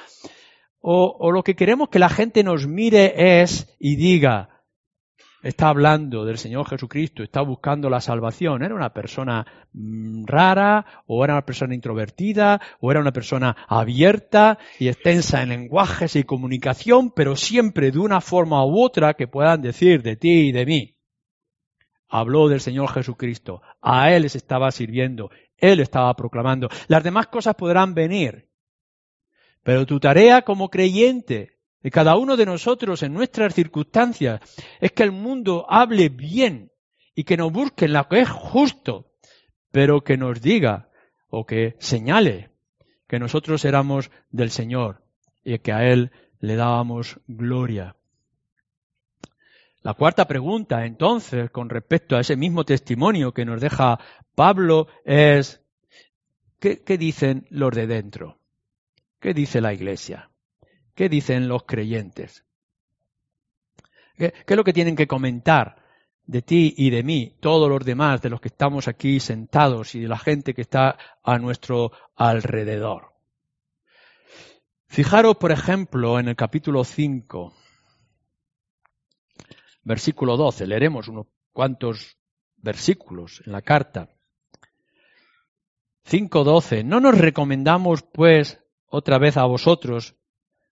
[0.80, 4.51] O, o lo que queremos que la gente nos mire es y diga,
[5.42, 8.62] está hablando del Señor Jesucristo, está buscando la salvación.
[8.62, 14.58] Era una persona mm, rara, o era una persona introvertida, o era una persona abierta
[14.78, 19.62] y extensa en lenguajes y comunicación, pero siempre de una forma u otra que puedan
[19.62, 20.96] decir de ti y de mí.
[22.08, 26.68] Habló del Señor Jesucristo, a Él les estaba sirviendo, Él estaba proclamando.
[26.88, 28.50] Las demás cosas podrán venir,
[29.62, 34.40] pero tu tarea como creyente de cada uno de nosotros en nuestras circunstancias
[34.80, 36.70] es que el mundo hable bien
[37.14, 39.12] y que nos busque lo que es justo,
[39.70, 40.88] pero que nos diga
[41.28, 42.50] o que señale
[43.08, 45.02] que nosotros éramos del Señor
[45.44, 47.96] y que a Él le dábamos gloria.
[49.82, 53.98] La cuarta pregunta, entonces, con respecto a ese mismo testimonio que nos deja
[54.36, 55.60] Pablo, es,
[56.60, 58.38] ¿qué, qué dicen los de dentro?
[59.18, 60.31] ¿Qué dice la Iglesia?
[60.94, 62.44] ¿Qué dicen los creyentes?
[64.16, 65.82] ¿Qué, es lo que tienen que comentar
[66.24, 70.00] de ti y de mí, todos los demás, de los que estamos aquí sentados y
[70.00, 73.12] de la gente que está a nuestro alrededor?
[74.86, 77.54] Fijaros, por ejemplo, en el capítulo 5,
[79.84, 80.66] versículo 12.
[80.66, 82.18] Leeremos unos cuantos
[82.56, 84.08] versículos en la carta.
[86.08, 86.84] 5.12.
[86.84, 90.16] No nos recomendamos, pues, otra vez a vosotros,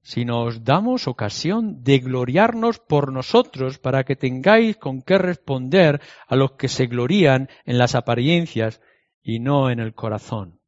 [0.02, 6.36] si nos damos ocasión de gloriarnos por nosotros para que tengáis con qué responder a
[6.36, 8.80] los que se glorían en las apariencias
[9.22, 10.60] y no en el corazón.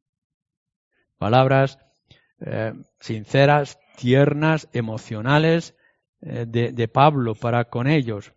[1.17, 1.79] Palabras
[2.39, 5.75] eh, sinceras, tiernas, emocionales
[6.21, 8.33] eh, de, Pablo para con ellos.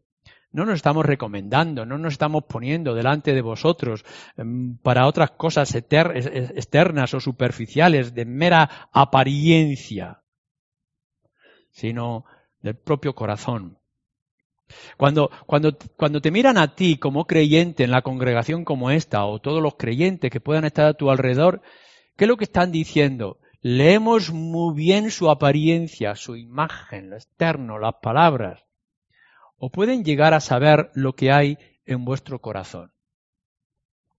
[0.51, 4.05] No nos estamos recomendando, no nos estamos poniendo delante de vosotros
[4.39, 10.23] em, para otras cosas externas o superficiales de mera apariencia
[11.77, 12.25] sino
[12.63, 13.79] del propio corazón.
[14.97, 19.41] Cuando, cuando, cuando te miran a ti como creyente en la congregación como esta, o
[19.41, 21.61] todos los creyentes que puedan estar a tu alrededor,
[22.17, 23.39] ¿qué es lo que están diciendo?
[23.61, 28.65] Leemos muy bien su apariencia, su imagen, lo externo, las palabras.
[29.59, 32.91] O pueden llegar a saber lo que hay en vuestro corazón.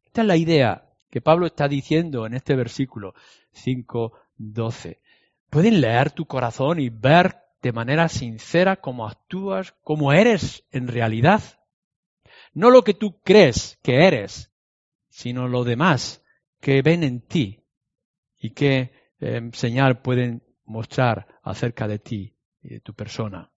[0.05, 3.15] Esta es la idea que Pablo está diciendo en este versículo
[3.55, 4.99] 5.12.
[5.49, 11.43] Pueden leer tu corazón y ver de manera sincera cómo actúas, cómo eres en realidad.
[12.55, 14.53] No lo que tú crees que eres,
[15.09, 16.23] sino lo demás
[16.61, 17.65] que ven en ti
[18.39, 23.51] y qué eh, señal pueden mostrar acerca de ti y de tu persona.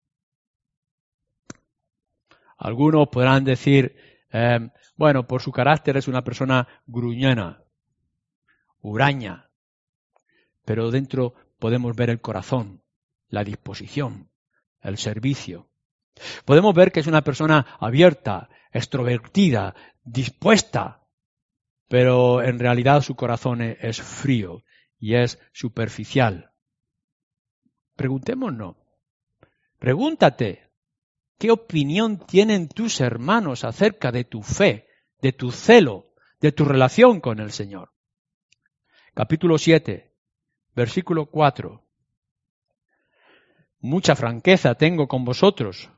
[2.57, 3.97] Algunos podrán decir,
[4.33, 7.65] eh, bueno, por su carácter es una persona gruñona,
[8.83, 9.51] huraña,
[10.65, 12.85] pero dentro podemos ver el corazón,
[13.29, 14.31] la disposición,
[14.81, 15.69] el servicio.
[16.45, 21.07] Podemos ver que es una persona abierta, extrovertida, dispuesta,
[21.89, 24.65] pero en realidad su corazón e-, es frío
[24.99, 26.53] y es superficial.
[27.97, 28.77] Preguntémonos,
[29.79, 30.67] pregúntate,
[31.39, 34.89] ¿Qué opinión tienen tus hermanos acerca de tu fe,
[35.21, 37.93] de tu celo, de tu relación con el Señor?
[39.13, 40.15] Capítulo 7,
[40.75, 41.86] versículo 4.
[43.81, 45.91] Mucha franqueza tengo con vosotros,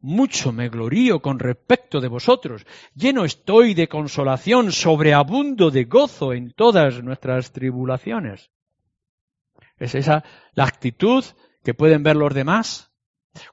[0.00, 6.52] mucho me glorío con respecto de vosotros, lleno estoy de consolación, sobreabundo de gozo en
[6.52, 8.50] todas nuestras tribulaciones.
[9.78, 11.24] ¿Es esa la actitud
[11.62, 12.92] que pueden ver los demás?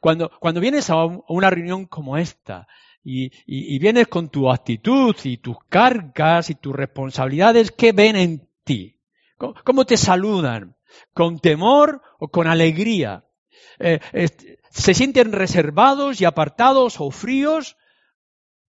[0.01, 2.67] Cuando, cuando vienes a una reunión como esta
[3.03, 8.99] y, vienes con tu actitud y tus cargas y tus responsabilidades, ¿qué ven en ti?
[9.37, 10.75] ¿Cómo, te saludan?
[11.13, 13.23] ¿Con temor o con alegría?
[13.79, 13.99] Eh,
[14.69, 17.77] ¿Se sienten reservados y apartados o fríos?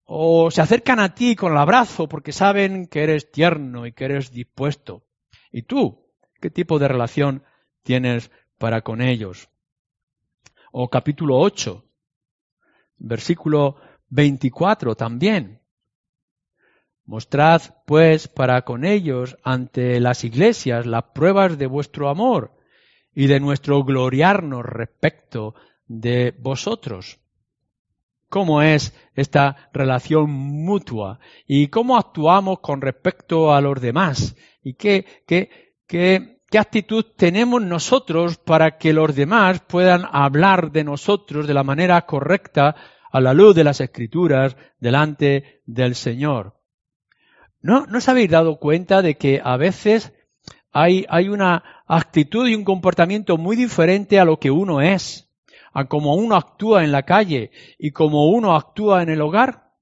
[0.04, 4.06] ¿O se acercan a ti con el abrazo porque saben que eres tierno y que
[4.06, 5.04] eres dispuesto?
[5.52, 6.12] ¿Y tú?
[6.40, 7.44] ¿Qué tipo de relación
[7.82, 9.50] tienes para con ellos?
[10.72, 11.84] O capítulo 8,
[12.98, 13.78] versículo
[14.10, 15.62] 24 también.
[17.06, 22.56] Mostrad, pues, para con ellos ante las iglesias las pruebas de vuestro amor
[23.16, 25.56] y de nuestro gloriarnos respecto
[25.88, 27.20] de vosotros.
[28.30, 31.20] ¿Cómo es esta relación mutua?
[31.48, 34.36] ¿Y cómo actuamos con respecto a los demás?
[34.62, 40.84] ¿Y qué, qué, qué, qué actitud tenemos nosotros para que los demás puedan hablar de
[40.84, 42.76] nosotros de la manera correcta
[43.10, 46.56] a la luz de las escrituras delante del Señor?
[47.62, 50.14] ¿No, ¿No os habéis dado cuenta de que a veces
[50.72, 55.30] hay, hay una actitud y un comportamiento muy diferente a lo que uno es,
[55.74, 59.74] a cómo uno actúa en la calle y cómo uno actúa en el hogar,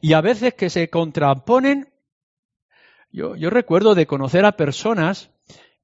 [0.00, 1.92] y a veces que se contraponen.
[3.10, 5.30] Yo, yo recuerdo de conocer a personas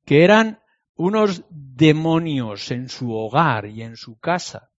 [0.05, 0.61] que eran
[0.97, 4.71] unos demonios en su hogar y en su casa.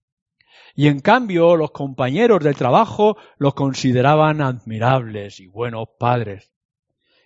[0.75, 6.52] Y en cambio los compañeros del trabajo los consideraban admirables y buenos padres.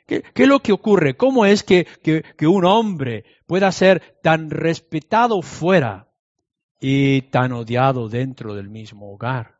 [0.08, 1.18] ¿Qué, es lo que ocurre?
[1.18, 6.08] ¿Cómo es que, que, un hombre pueda ser tan respetado fuera
[6.80, 9.58] y tan odiado dentro del mismo hogar?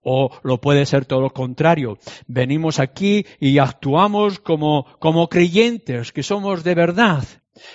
[0.00, 1.98] O lo puede ser todo lo contrario.
[2.26, 7.24] Venimos aquí y actuamos como, como creyentes, que somos de verdad.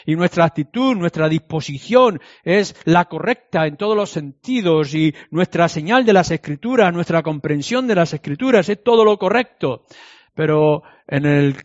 [0.03, 6.03] Y nuestra actitud, nuestra disposición es la correcta en todos los sentidos y nuestra señal
[6.03, 9.85] de las escrituras, nuestra comprensión de las escrituras es todo lo correcto.
[10.37, 11.55] Pero en el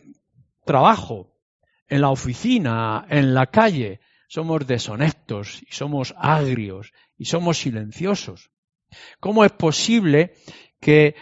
[0.65, 1.37] trabajo,
[1.87, 8.49] en la oficina, en la calle, somos deshonestos y somos agrios y somos silenciosos.
[9.19, 10.33] ¿Cómo es posible
[10.79, 11.13] que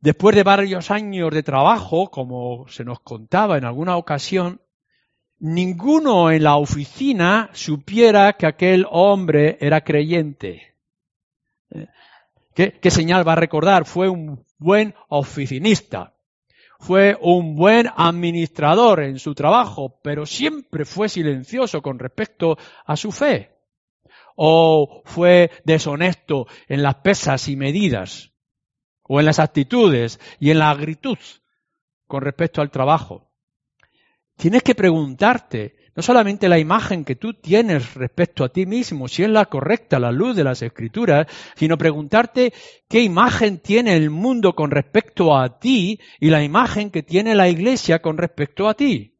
[0.00, 4.62] después de varios años de trabajo, como se nos contaba en alguna ocasión,
[5.38, 10.76] ninguno en la oficina supiera que aquel hombre era creyente?
[11.72, 11.88] ¿Eh?
[12.54, 13.84] ¿Qué, qué señal va a recordar?
[13.84, 16.14] Fue un buen oficinista
[16.80, 23.12] fue un buen administrador en su trabajo, pero siempre fue silencioso con respecto a su
[23.12, 23.50] fe.
[24.34, 28.32] O fue deshonesto en las pesas y medidas,
[29.02, 31.18] o en las actitudes y en la agritud
[32.06, 33.30] con respecto al trabajo.
[34.36, 39.22] Tienes que preguntarte, no solamente la imagen que tú tienes respecto a ti mismo, si
[39.22, 42.54] es la correcta la luz de las escrituras, sino preguntarte
[42.88, 47.50] qué imagen tiene el mundo con respecto a ti y la imagen que tiene la
[47.50, 49.18] iglesia con respecto a ti.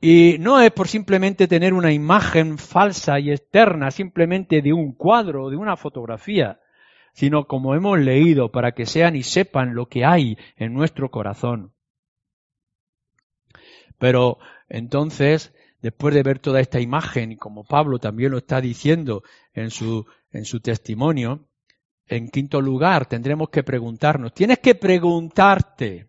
[0.00, 5.46] Y no es por simplemente tener una imagen falsa y externa, simplemente de un cuadro
[5.46, 6.60] o de una fotografía,
[7.14, 11.72] sino como hemos leído, para que sean y sepan lo que hay en nuestro corazón.
[14.00, 14.38] Pero
[14.70, 20.06] entonces, después de ver toda esta imagen, como Pablo también lo está diciendo en su,
[20.32, 21.46] en su testimonio,
[22.06, 26.08] en quinto lugar tendremos que preguntarnos, tienes que preguntarte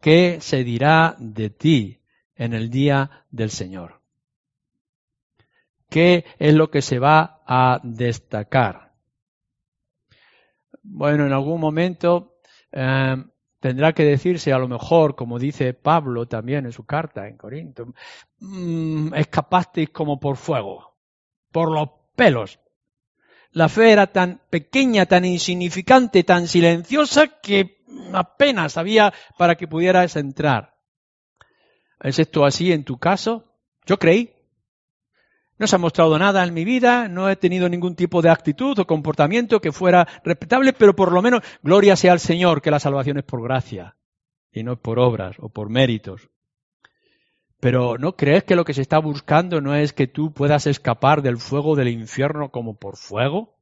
[0.00, 2.00] qué se dirá de ti
[2.34, 4.00] en el día del Señor.
[5.88, 8.94] ¿Qué es lo que se va a destacar?
[10.82, 12.40] Bueno, en algún momento
[12.72, 13.14] eh,
[13.62, 17.94] tendrá que decirse a lo mejor, como dice Pablo también en su carta en Corinto,
[18.40, 20.96] mmm, escapasteis como por fuego,
[21.52, 22.58] por los pelos.
[23.52, 30.16] La fe era tan pequeña, tan insignificante, tan silenciosa que apenas había para que pudieras
[30.16, 30.74] entrar.
[32.00, 33.44] ¿Es esto así en tu caso?
[33.86, 34.34] Yo creí,
[35.62, 38.76] no se ha mostrado nada en mi vida, no he tenido ningún tipo de actitud
[38.80, 42.80] o comportamiento que fuera respetable, pero por lo menos gloria sea al Señor que la
[42.80, 43.94] salvación es por gracia
[44.50, 46.28] y no por obras o por méritos.
[47.60, 51.22] Pero ¿no crees que lo que se está buscando no es que tú puedas escapar
[51.22, 53.54] del fuego del infierno como por fuego?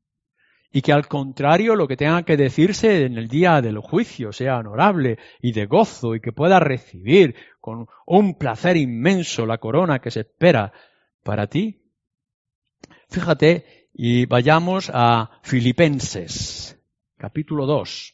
[0.72, 4.56] Y que al contrario lo que tenga que decirse en el día del juicio sea
[4.56, 10.10] honorable y de gozo y que puedas recibir con un placer inmenso la corona que
[10.10, 10.72] se espera
[11.22, 11.79] para ti.
[13.10, 16.78] Fíjate y vayamos a Filipenses,
[17.16, 18.12] capítulo 2.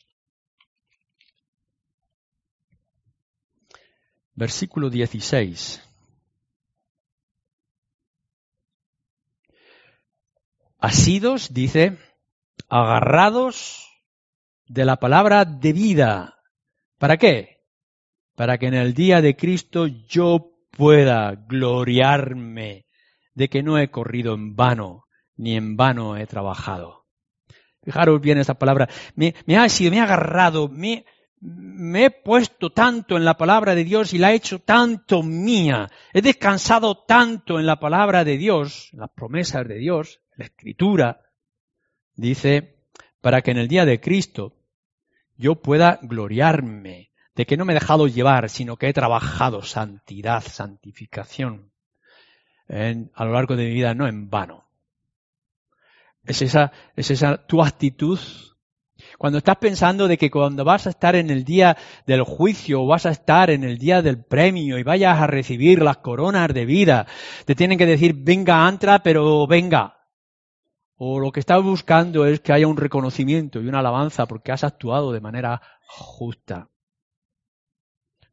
[4.34, 5.82] Versículo 16.
[10.78, 11.98] Asidos, dice,
[12.70, 13.86] agarrados
[14.66, 16.40] de la palabra de vida.
[16.96, 17.66] ¿Para qué?
[18.34, 22.85] Para que en el día de Cristo yo pueda gloriarme
[23.36, 25.04] de que no he corrido en vano,
[25.36, 27.04] ni en vano he trabajado.
[27.82, 28.88] Fijaros bien esa palabra.
[29.14, 31.04] Me, ha sido, me ha agarrado, me,
[31.38, 35.90] me he puesto tanto en la palabra de Dios y la he hecho tanto mía.
[36.14, 40.44] He descansado tanto en la palabra de Dios, en las promesas de Dios, en la
[40.46, 41.20] escritura.
[42.14, 42.78] Dice,
[43.20, 44.56] para que en el día de Cristo
[45.36, 50.42] yo pueda gloriarme de que no me he dejado llevar, sino que he trabajado santidad,
[50.42, 51.75] santificación
[52.68, 54.64] a lo largo de mi vida, no en vano.
[56.24, 58.18] Es esa, es esa tu actitud.
[59.18, 62.86] Cuando estás pensando de que cuando vas a estar en el día del juicio o
[62.86, 66.66] vas a estar en el día del premio y vayas a recibir las coronas de
[66.66, 67.06] vida,
[67.44, 69.96] te tienen que decir, venga, entra, pero venga.
[70.96, 74.64] O lo que estás buscando es que haya un reconocimiento y una alabanza porque has
[74.64, 76.68] actuado de manera justa.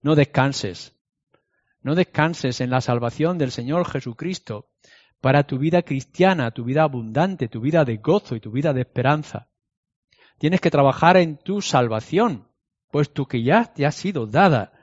[0.01, 0.92] No descanses.
[1.83, 4.69] No descanses en la salvación del Señor Jesucristo
[5.19, 8.81] para tu vida cristiana, tu vida abundante, tu vida de gozo y tu vida de
[8.81, 9.49] esperanza.
[10.37, 12.47] Tienes que trabajar en tu salvación,
[12.89, 14.73] puesto que ya te ha sido dada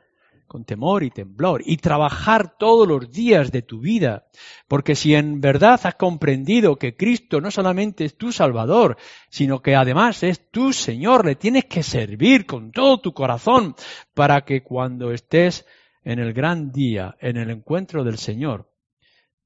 [0.46, 4.26] con temor y temblor, y trabajar todos los días de tu vida,
[4.66, 8.96] porque si en verdad has comprendido que Cristo no solamente es tu Salvador,
[9.28, 13.76] sino que además es tu Señor, le tienes que servir con todo tu corazón
[14.12, 15.64] para que cuando estés
[16.02, 18.70] en el gran día, en el encuentro del Señor,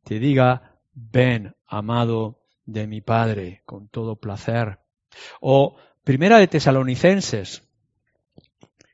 [0.04, 4.78] te diga, ven, amado de mi Padre, con todo placer.
[5.40, 7.66] O Primera de Tesalonicenses,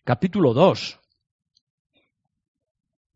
[0.05, 1.01] capítulo 2.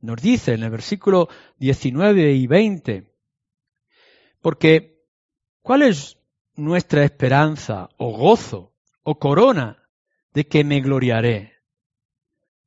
[0.00, 1.28] Nos dice en el versículo
[1.58, 3.14] 19 y 20,
[4.40, 5.06] porque
[5.62, 6.18] ¿cuál es
[6.56, 9.88] nuestra esperanza o gozo o corona
[10.32, 11.53] de que me gloriaré?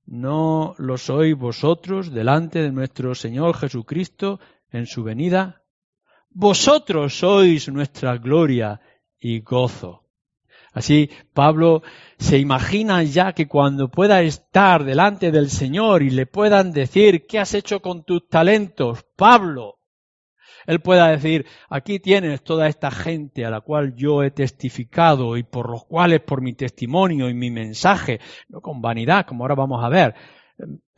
[0.07, 4.39] ¿No lo sois vosotros delante de nuestro Señor Jesucristo
[4.71, 5.63] en su venida?
[6.29, 8.79] Vosotros sois nuestra gloria
[9.19, 10.05] y gozo.
[10.71, 11.83] Así Pablo
[12.17, 17.39] se imagina ya que cuando pueda estar delante del Señor y le puedan decir, ¿qué
[17.39, 19.76] has hecho con tus talentos, Pablo?
[20.67, 25.43] Él pueda decir, aquí tienes toda esta gente a la cual yo he testificado y
[25.43, 29.83] por los cuales, por mi testimonio y mi mensaje, no con vanidad, como ahora vamos
[29.83, 30.13] a ver,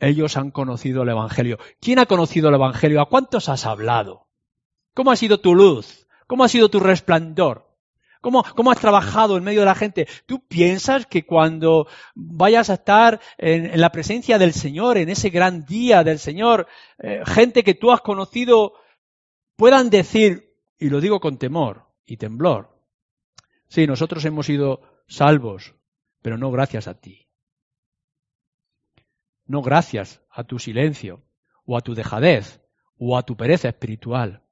[0.00, 1.58] ellos han conocido el Evangelio.
[1.80, 3.00] ¿Quién ha conocido el Evangelio?
[3.00, 4.26] ¿A cuántos has hablado?
[4.92, 6.08] ¿Cómo ha sido tu luz?
[6.26, 7.70] ¿Cómo ha sido tu resplandor?
[8.20, 10.08] ¿Cómo, ¿Cómo, has trabajado en medio de la gente?
[10.26, 15.64] ¿Tú piensas que cuando vayas a estar en, la presencia del Señor, en ese gran
[15.64, 16.66] día del Señor,
[16.98, 18.74] eh, gente que tú has conocido
[19.60, 22.82] puedan decir, y lo digo con temor y temblor,
[23.68, 25.74] sí, nosotros hemos sido salvos,
[26.22, 27.28] pero no gracias a ti.
[29.44, 31.22] No gracias a tu silencio,
[31.66, 32.62] o a tu dejadez,
[32.96, 34.42] o a tu pereza espiritual.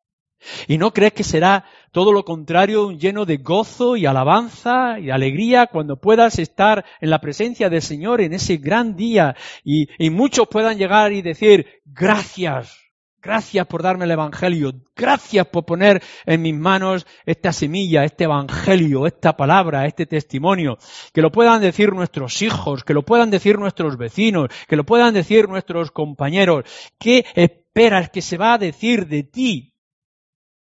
[0.66, 5.68] ¿Y no crees que será todo lo contrario, lleno de gozo y alabanza y alegría
[5.68, 9.34] cuando puedas estar en la presencia del Señor en ese gran día
[9.64, 12.88] y, y muchos puedan llegar y decir, gracias,
[13.23, 19.07] gracias por darme el Evangelio, gracias por poner en mis manos esta semilla, este Evangelio,
[19.07, 20.79] esta palabra, este testimonio,
[21.12, 25.14] que lo puedan decir nuestros hijos, que lo puedan decir nuestros vecinos, que lo puedan
[25.14, 26.64] decir nuestros compañeros.
[26.99, 29.75] ¿Qué esperas que se va a decir de ti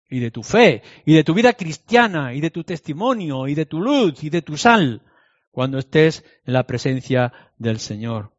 [0.08, 3.66] y de tu fe, y de tu vida cristiana, y de tu testimonio, y de
[3.66, 5.02] tu luz, y de tu sal,
[5.50, 8.32] cuando estés en la presencia del Señor.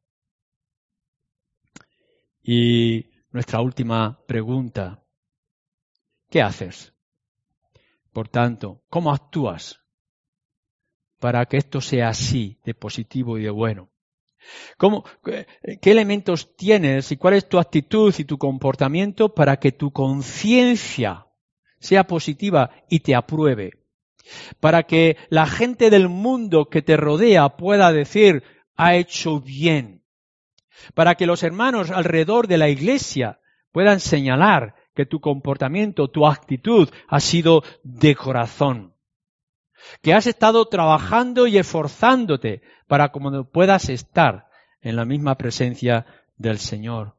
[2.42, 5.04] Y nuestra última pregunta,
[6.30, 6.94] ¿qué haces?
[8.12, 9.82] Por tanto, ¿cómo actúas
[11.20, 13.90] para que esto sea así, de positivo y de bueno?
[14.78, 19.92] ¿Cómo, ¿Qué elementos tienes y cuál es tu actitud y tu comportamiento para que tu
[19.92, 21.28] conciencia
[21.80, 23.72] sea positiva y te apruebe.
[24.60, 28.44] Para que la gente del mundo que te rodea pueda decir,
[28.76, 30.04] ha hecho bien.
[30.94, 33.40] Para que los hermanos alrededor de la iglesia
[33.72, 38.94] puedan señalar que tu comportamiento, tu actitud ha sido de corazón.
[40.02, 44.48] Que has estado trabajando y esforzándote para como puedas estar
[44.82, 46.06] en la misma presencia
[46.36, 47.16] del Señor.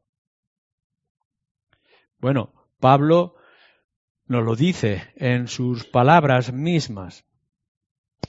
[2.19, 3.35] Bueno, Pablo
[4.25, 7.25] nos lo dice en sus palabras mismas.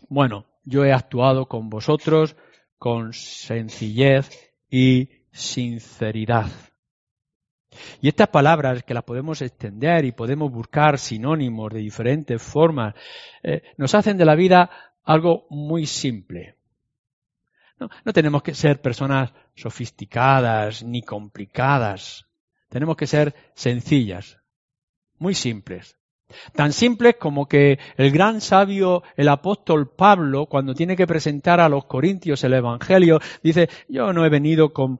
[0.08, 2.36] Bueno, yo he actuado con vosotros
[2.78, 4.30] con sencillez
[4.70, 6.50] y sinceridad.
[8.00, 12.94] Y estas palabras que las podemos extender y podemos buscar sinónimos de diferentes formas,
[13.42, 14.70] eh, nos hacen de la vida
[15.04, 16.56] algo muy simple.
[17.78, 22.26] No, no tenemos que ser personas sofisticadas ni complicadas.
[22.68, 24.38] Tenemos que ser sencillas,
[25.18, 25.99] muy simples.
[26.54, 31.68] Tan simples como que el gran sabio, el apóstol Pablo, cuando tiene que presentar a
[31.68, 34.98] los corintios el Evangelio, dice, yo no he venido con,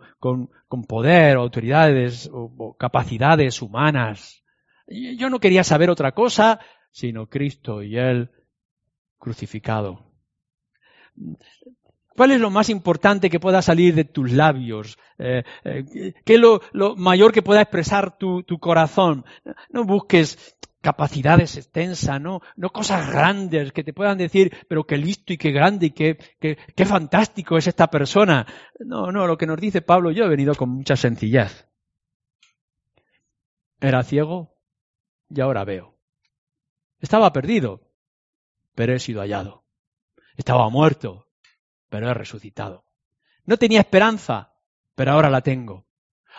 [0.86, 4.42] poder, autoridades o, capacidades humanas.
[4.86, 6.60] Yo no quería saber otra cosa,
[6.90, 8.30] sino Cristo y Él
[9.18, 10.04] crucificado.
[12.16, 14.98] ¿Cuál es lo más importante que pueda salir de tus labios?
[15.18, 19.24] Eh, eh, ¿Qué es lo, lo, mayor que pueda expresar tu, tu, corazón?
[19.70, 25.32] No busques capacidades extensas, no, no cosas grandes que te puedan decir, pero qué listo
[25.32, 28.46] y qué grande y qué, qué, qué fantástico es esta persona.
[28.78, 31.66] No, no, lo que nos dice Pablo, yo he venido con mucha sencillez.
[33.80, 34.56] Era ciego
[35.28, 35.94] y ahora veo.
[37.00, 37.80] Estaba perdido,
[38.74, 39.64] pero he sido hallado.
[40.36, 41.26] Estaba muerto,
[41.88, 42.84] pero he resucitado.
[43.44, 44.54] No tenía esperanza,
[44.94, 45.86] pero ahora la tengo.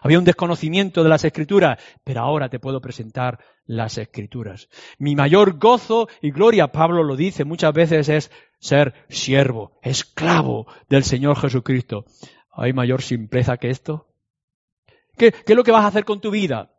[0.02, 4.68] Había un desconocimiento de las escrituras, pero ahora te puedo presentar las escrituras.
[4.97, 11.04] Mi mayor gozo y gloria, Pablo lo dice muchas veces, es ser siervo, esclavo del
[11.04, 12.06] Señor Jesucristo.
[12.52, 14.08] ¿Hay mayor simpleza que esto?
[15.16, 16.72] ¿Qué, qué es lo que vas a hacer con tu vida?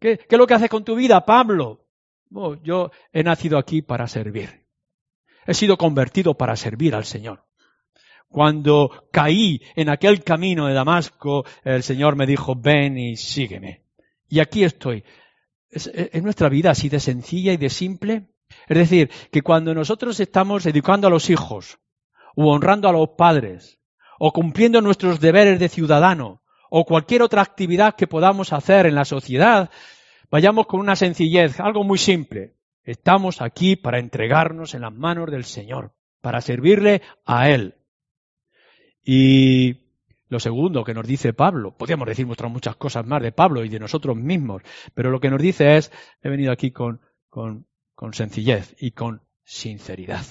[0.00, 1.86] ¿Qué, qué es lo que haces con tu vida, Pablo?
[2.32, 4.66] Oh, yo he nacido aquí para servir.
[5.46, 7.45] He sido convertido para servir al Señor.
[8.28, 13.82] Cuando caí en aquel camino de Damasco, el Señor me dijo, ven y sígueme.
[14.28, 15.04] Y aquí estoy.
[15.70, 18.26] ¿Es, es nuestra vida así de sencilla y de simple?
[18.68, 21.78] Es decir, que cuando nosotros estamos educando a los hijos,
[22.34, 23.78] o honrando a los padres,
[24.18, 29.04] o cumpliendo nuestros deberes de ciudadano, o cualquier otra actividad que podamos hacer en la
[29.04, 29.70] sociedad,
[30.30, 32.54] vayamos con una sencillez, algo muy simple.
[32.84, 37.74] Estamos aquí para entregarnos en las manos del Señor, para servirle a Él.
[39.08, 39.76] Y
[40.28, 43.68] lo segundo que nos dice Pablo, podríamos decir otras muchas cosas más de Pablo y
[43.68, 44.62] de nosotros mismos,
[44.94, 45.92] pero lo que nos dice es,
[46.24, 50.26] he venido aquí con, con, con sencillez y con sinceridad.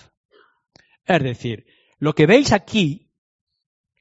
[1.06, 1.66] Es decir,
[2.00, 3.08] lo que veis aquí,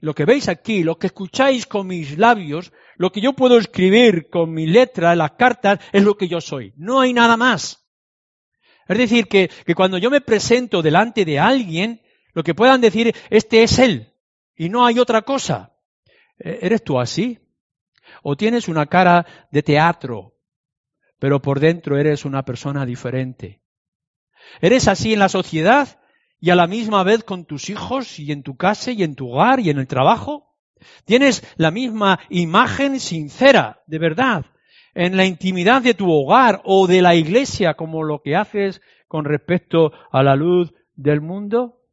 [0.00, 4.28] lo que veis aquí, lo que escucháis con mis labios, lo que yo puedo escribir
[4.28, 6.72] con mi letra las cartas, es lo que yo soy.
[6.76, 7.86] No hay nada más.
[8.88, 12.02] Es decir, que, que cuando yo me presento delante de alguien,
[12.32, 14.13] lo que puedan decir, este es él,
[14.56, 15.72] y no hay otra cosa.
[16.38, 17.38] ¿Eres tú así?
[18.22, 20.34] ¿O tienes una cara de teatro,
[21.18, 23.62] pero por dentro eres una persona diferente?
[24.60, 26.00] ¿Eres así en la sociedad
[26.40, 29.30] y a la misma vez con tus hijos y en tu casa y en tu
[29.30, 30.54] hogar y en el trabajo?
[31.04, 34.44] ¿Tienes la misma imagen sincera, de verdad,
[34.94, 39.24] en la intimidad de tu hogar o de la iglesia como lo que haces con
[39.24, 41.83] respecto a la luz del mundo?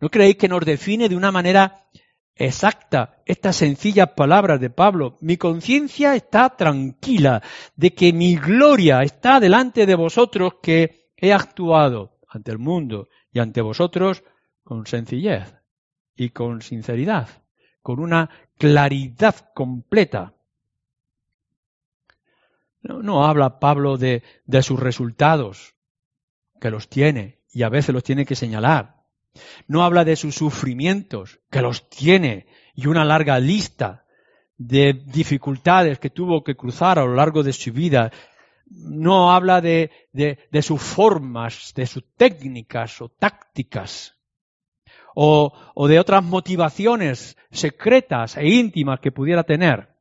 [0.00, 1.86] ¿No creéis que nos define de una manera
[2.34, 5.16] exacta estas sencillas palabras de Pablo?
[5.20, 7.42] Mi conciencia está tranquila
[7.74, 13.38] de que mi gloria está delante de vosotros que he actuado ante el mundo y
[13.38, 14.22] ante vosotros
[14.62, 15.54] con sencillez
[16.14, 17.28] y con sinceridad,
[17.80, 18.28] con una
[18.58, 20.34] claridad completa.
[22.82, 24.22] No, habla Pablo de
[24.62, 25.74] sus resultados,
[26.60, 28.95] que los tiene y a veces los tiene que señalar
[29.66, 34.04] no habla de sus sufrimientos, que los tiene, y una larga lista
[34.58, 38.10] de dificultades que tuvo que cruzar a lo largo de su vida.
[38.68, 39.90] No habla de,
[40.62, 44.14] sus formas, de sus técnicas o tácticas,
[45.14, 49.96] o de otras motivaciones secretas e íntimas que pudiera tener.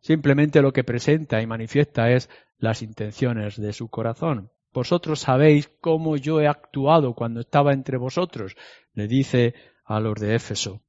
[0.00, 4.52] Simplemente lo que presenta y manifiesta es las intenciones de su corazón.
[4.76, 8.56] Vosotros sabéis cómo yo he actuado cuando estaba entre vosotros,
[8.92, 9.54] le dice
[9.86, 10.82] a los de Éfeso.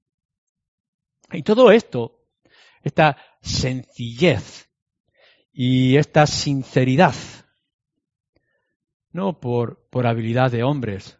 [1.31, 2.25] Y todo esto,
[2.81, 4.69] esta sencillez
[5.53, 7.13] y esta sinceridad,
[9.11, 11.19] no por, por habilidad de hombres,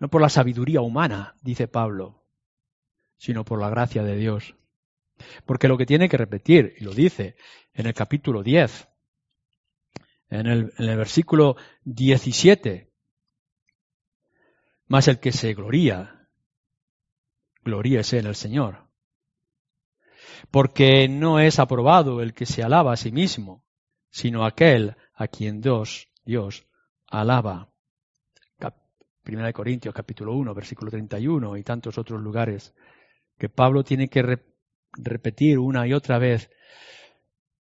[0.00, 2.24] no por la sabiduría humana, dice Pablo,
[3.18, 4.54] sino por la gracia de Dios.
[5.44, 7.36] Porque lo que tiene que repetir, y lo dice
[7.74, 8.88] en el capítulo 10,
[10.40, 12.90] en el, versículo 17,
[14.88, 16.28] más el que se gloría,
[17.62, 18.88] gloríese en el Señor.
[20.50, 23.64] Porque no es aprobado el que se alaba a sí mismo,
[24.10, 26.66] sino aquel a quien Dios, Dios
[27.06, 27.70] alaba.
[29.22, 32.74] Primera de Corintios capítulo 1, versículo 31 y tantos otros lugares
[33.38, 34.38] que Pablo tiene que
[34.92, 36.50] repetir una y otra vez.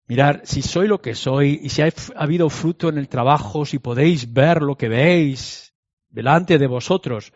[0.10, 3.78] Mirar, si soy lo que soy y si ha habido fruto en el trabajo, si
[3.78, 5.76] podéis ver lo que veis
[6.10, 7.32] delante de vosotros,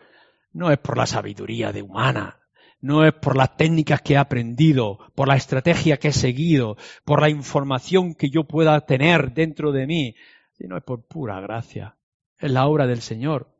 [0.52, 2.40] no es por la sabiduría de humana,
[2.80, 7.20] no es por las técnicas que he aprendido, por la estrategia que he seguido, por
[7.20, 10.16] la información que yo pueda tener dentro de mí,
[10.58, 11.94] sino es por pura gracia.
[12.40, 13.54] Es la obra del Señor.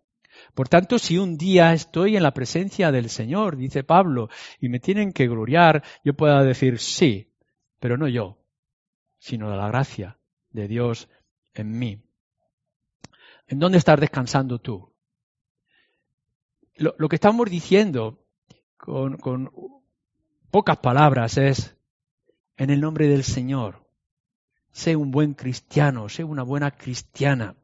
[0.55, 4.29] Por tanto, si un día estoy en la presencia del Señor, dice Pablo,
[4.61, 7.31] y me tienen que gloriar, yo pueda decir sí,
[7.79, 8.39] pero no yo,
[9.25, 10.19] sino de la gracia
[10.51, 11.09] de Dios
[11.55, 11.99] en mí.
[13.47, 14.93] ¿En dónde estás descansando tú?
[16.77, 18.23] Lo, que estamos diciendo
[18.77, 19.51] con, con
[20.51, 21.75] pocas palabras es,
[22.59, 23.89] en el nombre del Señor,
[24.73, 27.57] sé un buen cristiano, sé una buena cristiana,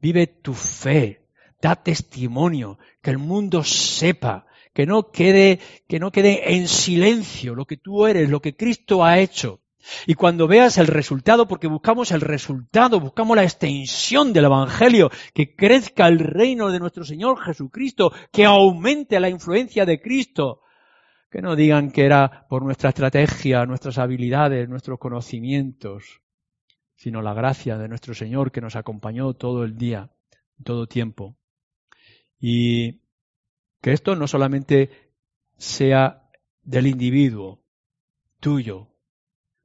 [0.00, 1.26] vive tu fe,
[1.62, 7.64] da testimonio, que el mundo sepa, que no quede, que no quede en silencio lo
[7.64, 9.62] que tú eres, lo que Cristo ha hecho.
[10.06, 15.54] Y cuando veas el resultado, porque buscamos el resultado, buscamos la extensión del Evangelio, que
[15.54, 20.62] crezca el reino de nuestro Señor Jesucristo, que aumente la influencia de Cristo,
[21.30, 26.20] que no digan que era por nuestra estrategia, nuestras habilidades, nuestros conocimientos,
[26.96, 30.10] sino la gracia de nuestro Señor que nos acompañó todo el día,
[30.64, 31.36] todo tiempo.
[32.40, 33.00] Y
[33.80, 35.12] que esto no solamente
[35.56, 36.28] sea
[36.62, 37.62] del individuo,
[38.40, 38.87] tuyo,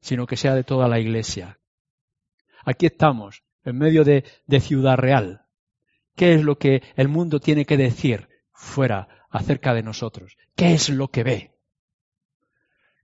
[0.03, 1.59] sino que sea de toda la iglesia.
[2.65, 5.45] Aquí estamos, en medio de, de Ciudad Real.
[6.15, 10.35] ¿Qué es lo que el mundo tiene que decir fuera acerca de nosotros?
[10.57, 11.57] ¿Qué es lo que ve?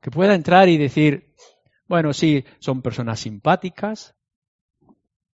[0.01, 1.33] Que pueda entrar y decir,
[1.87, 4.17] bueno, sí, son personas simpáticas,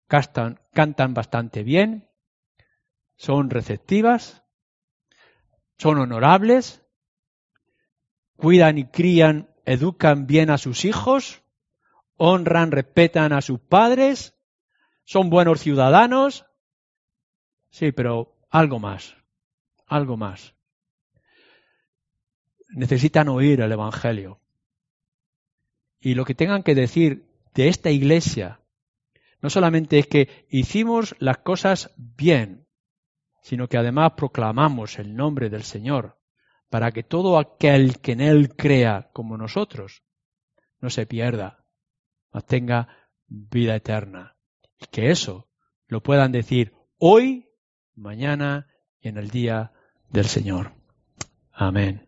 [0.08, 2.08] cantan, cantan bastante bien,
[3.16, 4.44] son receptivas,
[5.80, 6.84] son honorables,
[8.38, 11.42] cuidan y crían, educan bien a sus hijos,
[12.18, 14.36] honran, respetan a sus padres,
[15.04, 16.46] son buenos ciudadanos.
[17.70, 19.16] Sí, pero algo más,
[19.86, 20.56] algo más.
[22.70, 24.40] Necesitan oír el Evangelio.
[26.00, 28.60] Y lo que tengan que decir de esta iglesia
[29.42, 32.68] no solamente es que hicimos las cosas bien,
[33.42, 36.18] sino que además proclamamos el nombre del Señor,
[36.70, 40.04] para que todo aquel que en Él crea como nosotros
[40.80, 41.65] no se pierda,
[42.36, 42.90] mas tenga
[43.30, 44.36] vida eterna.
[44.78, 45.48] Y que eso
[45.88, 47.48] lo puedan decir hoy,
[47.96, 48.68] mañana
[49.00, 49.72] y en el día
[50.10, 50.74] del Señor.
[51.54, 52.05] Amén.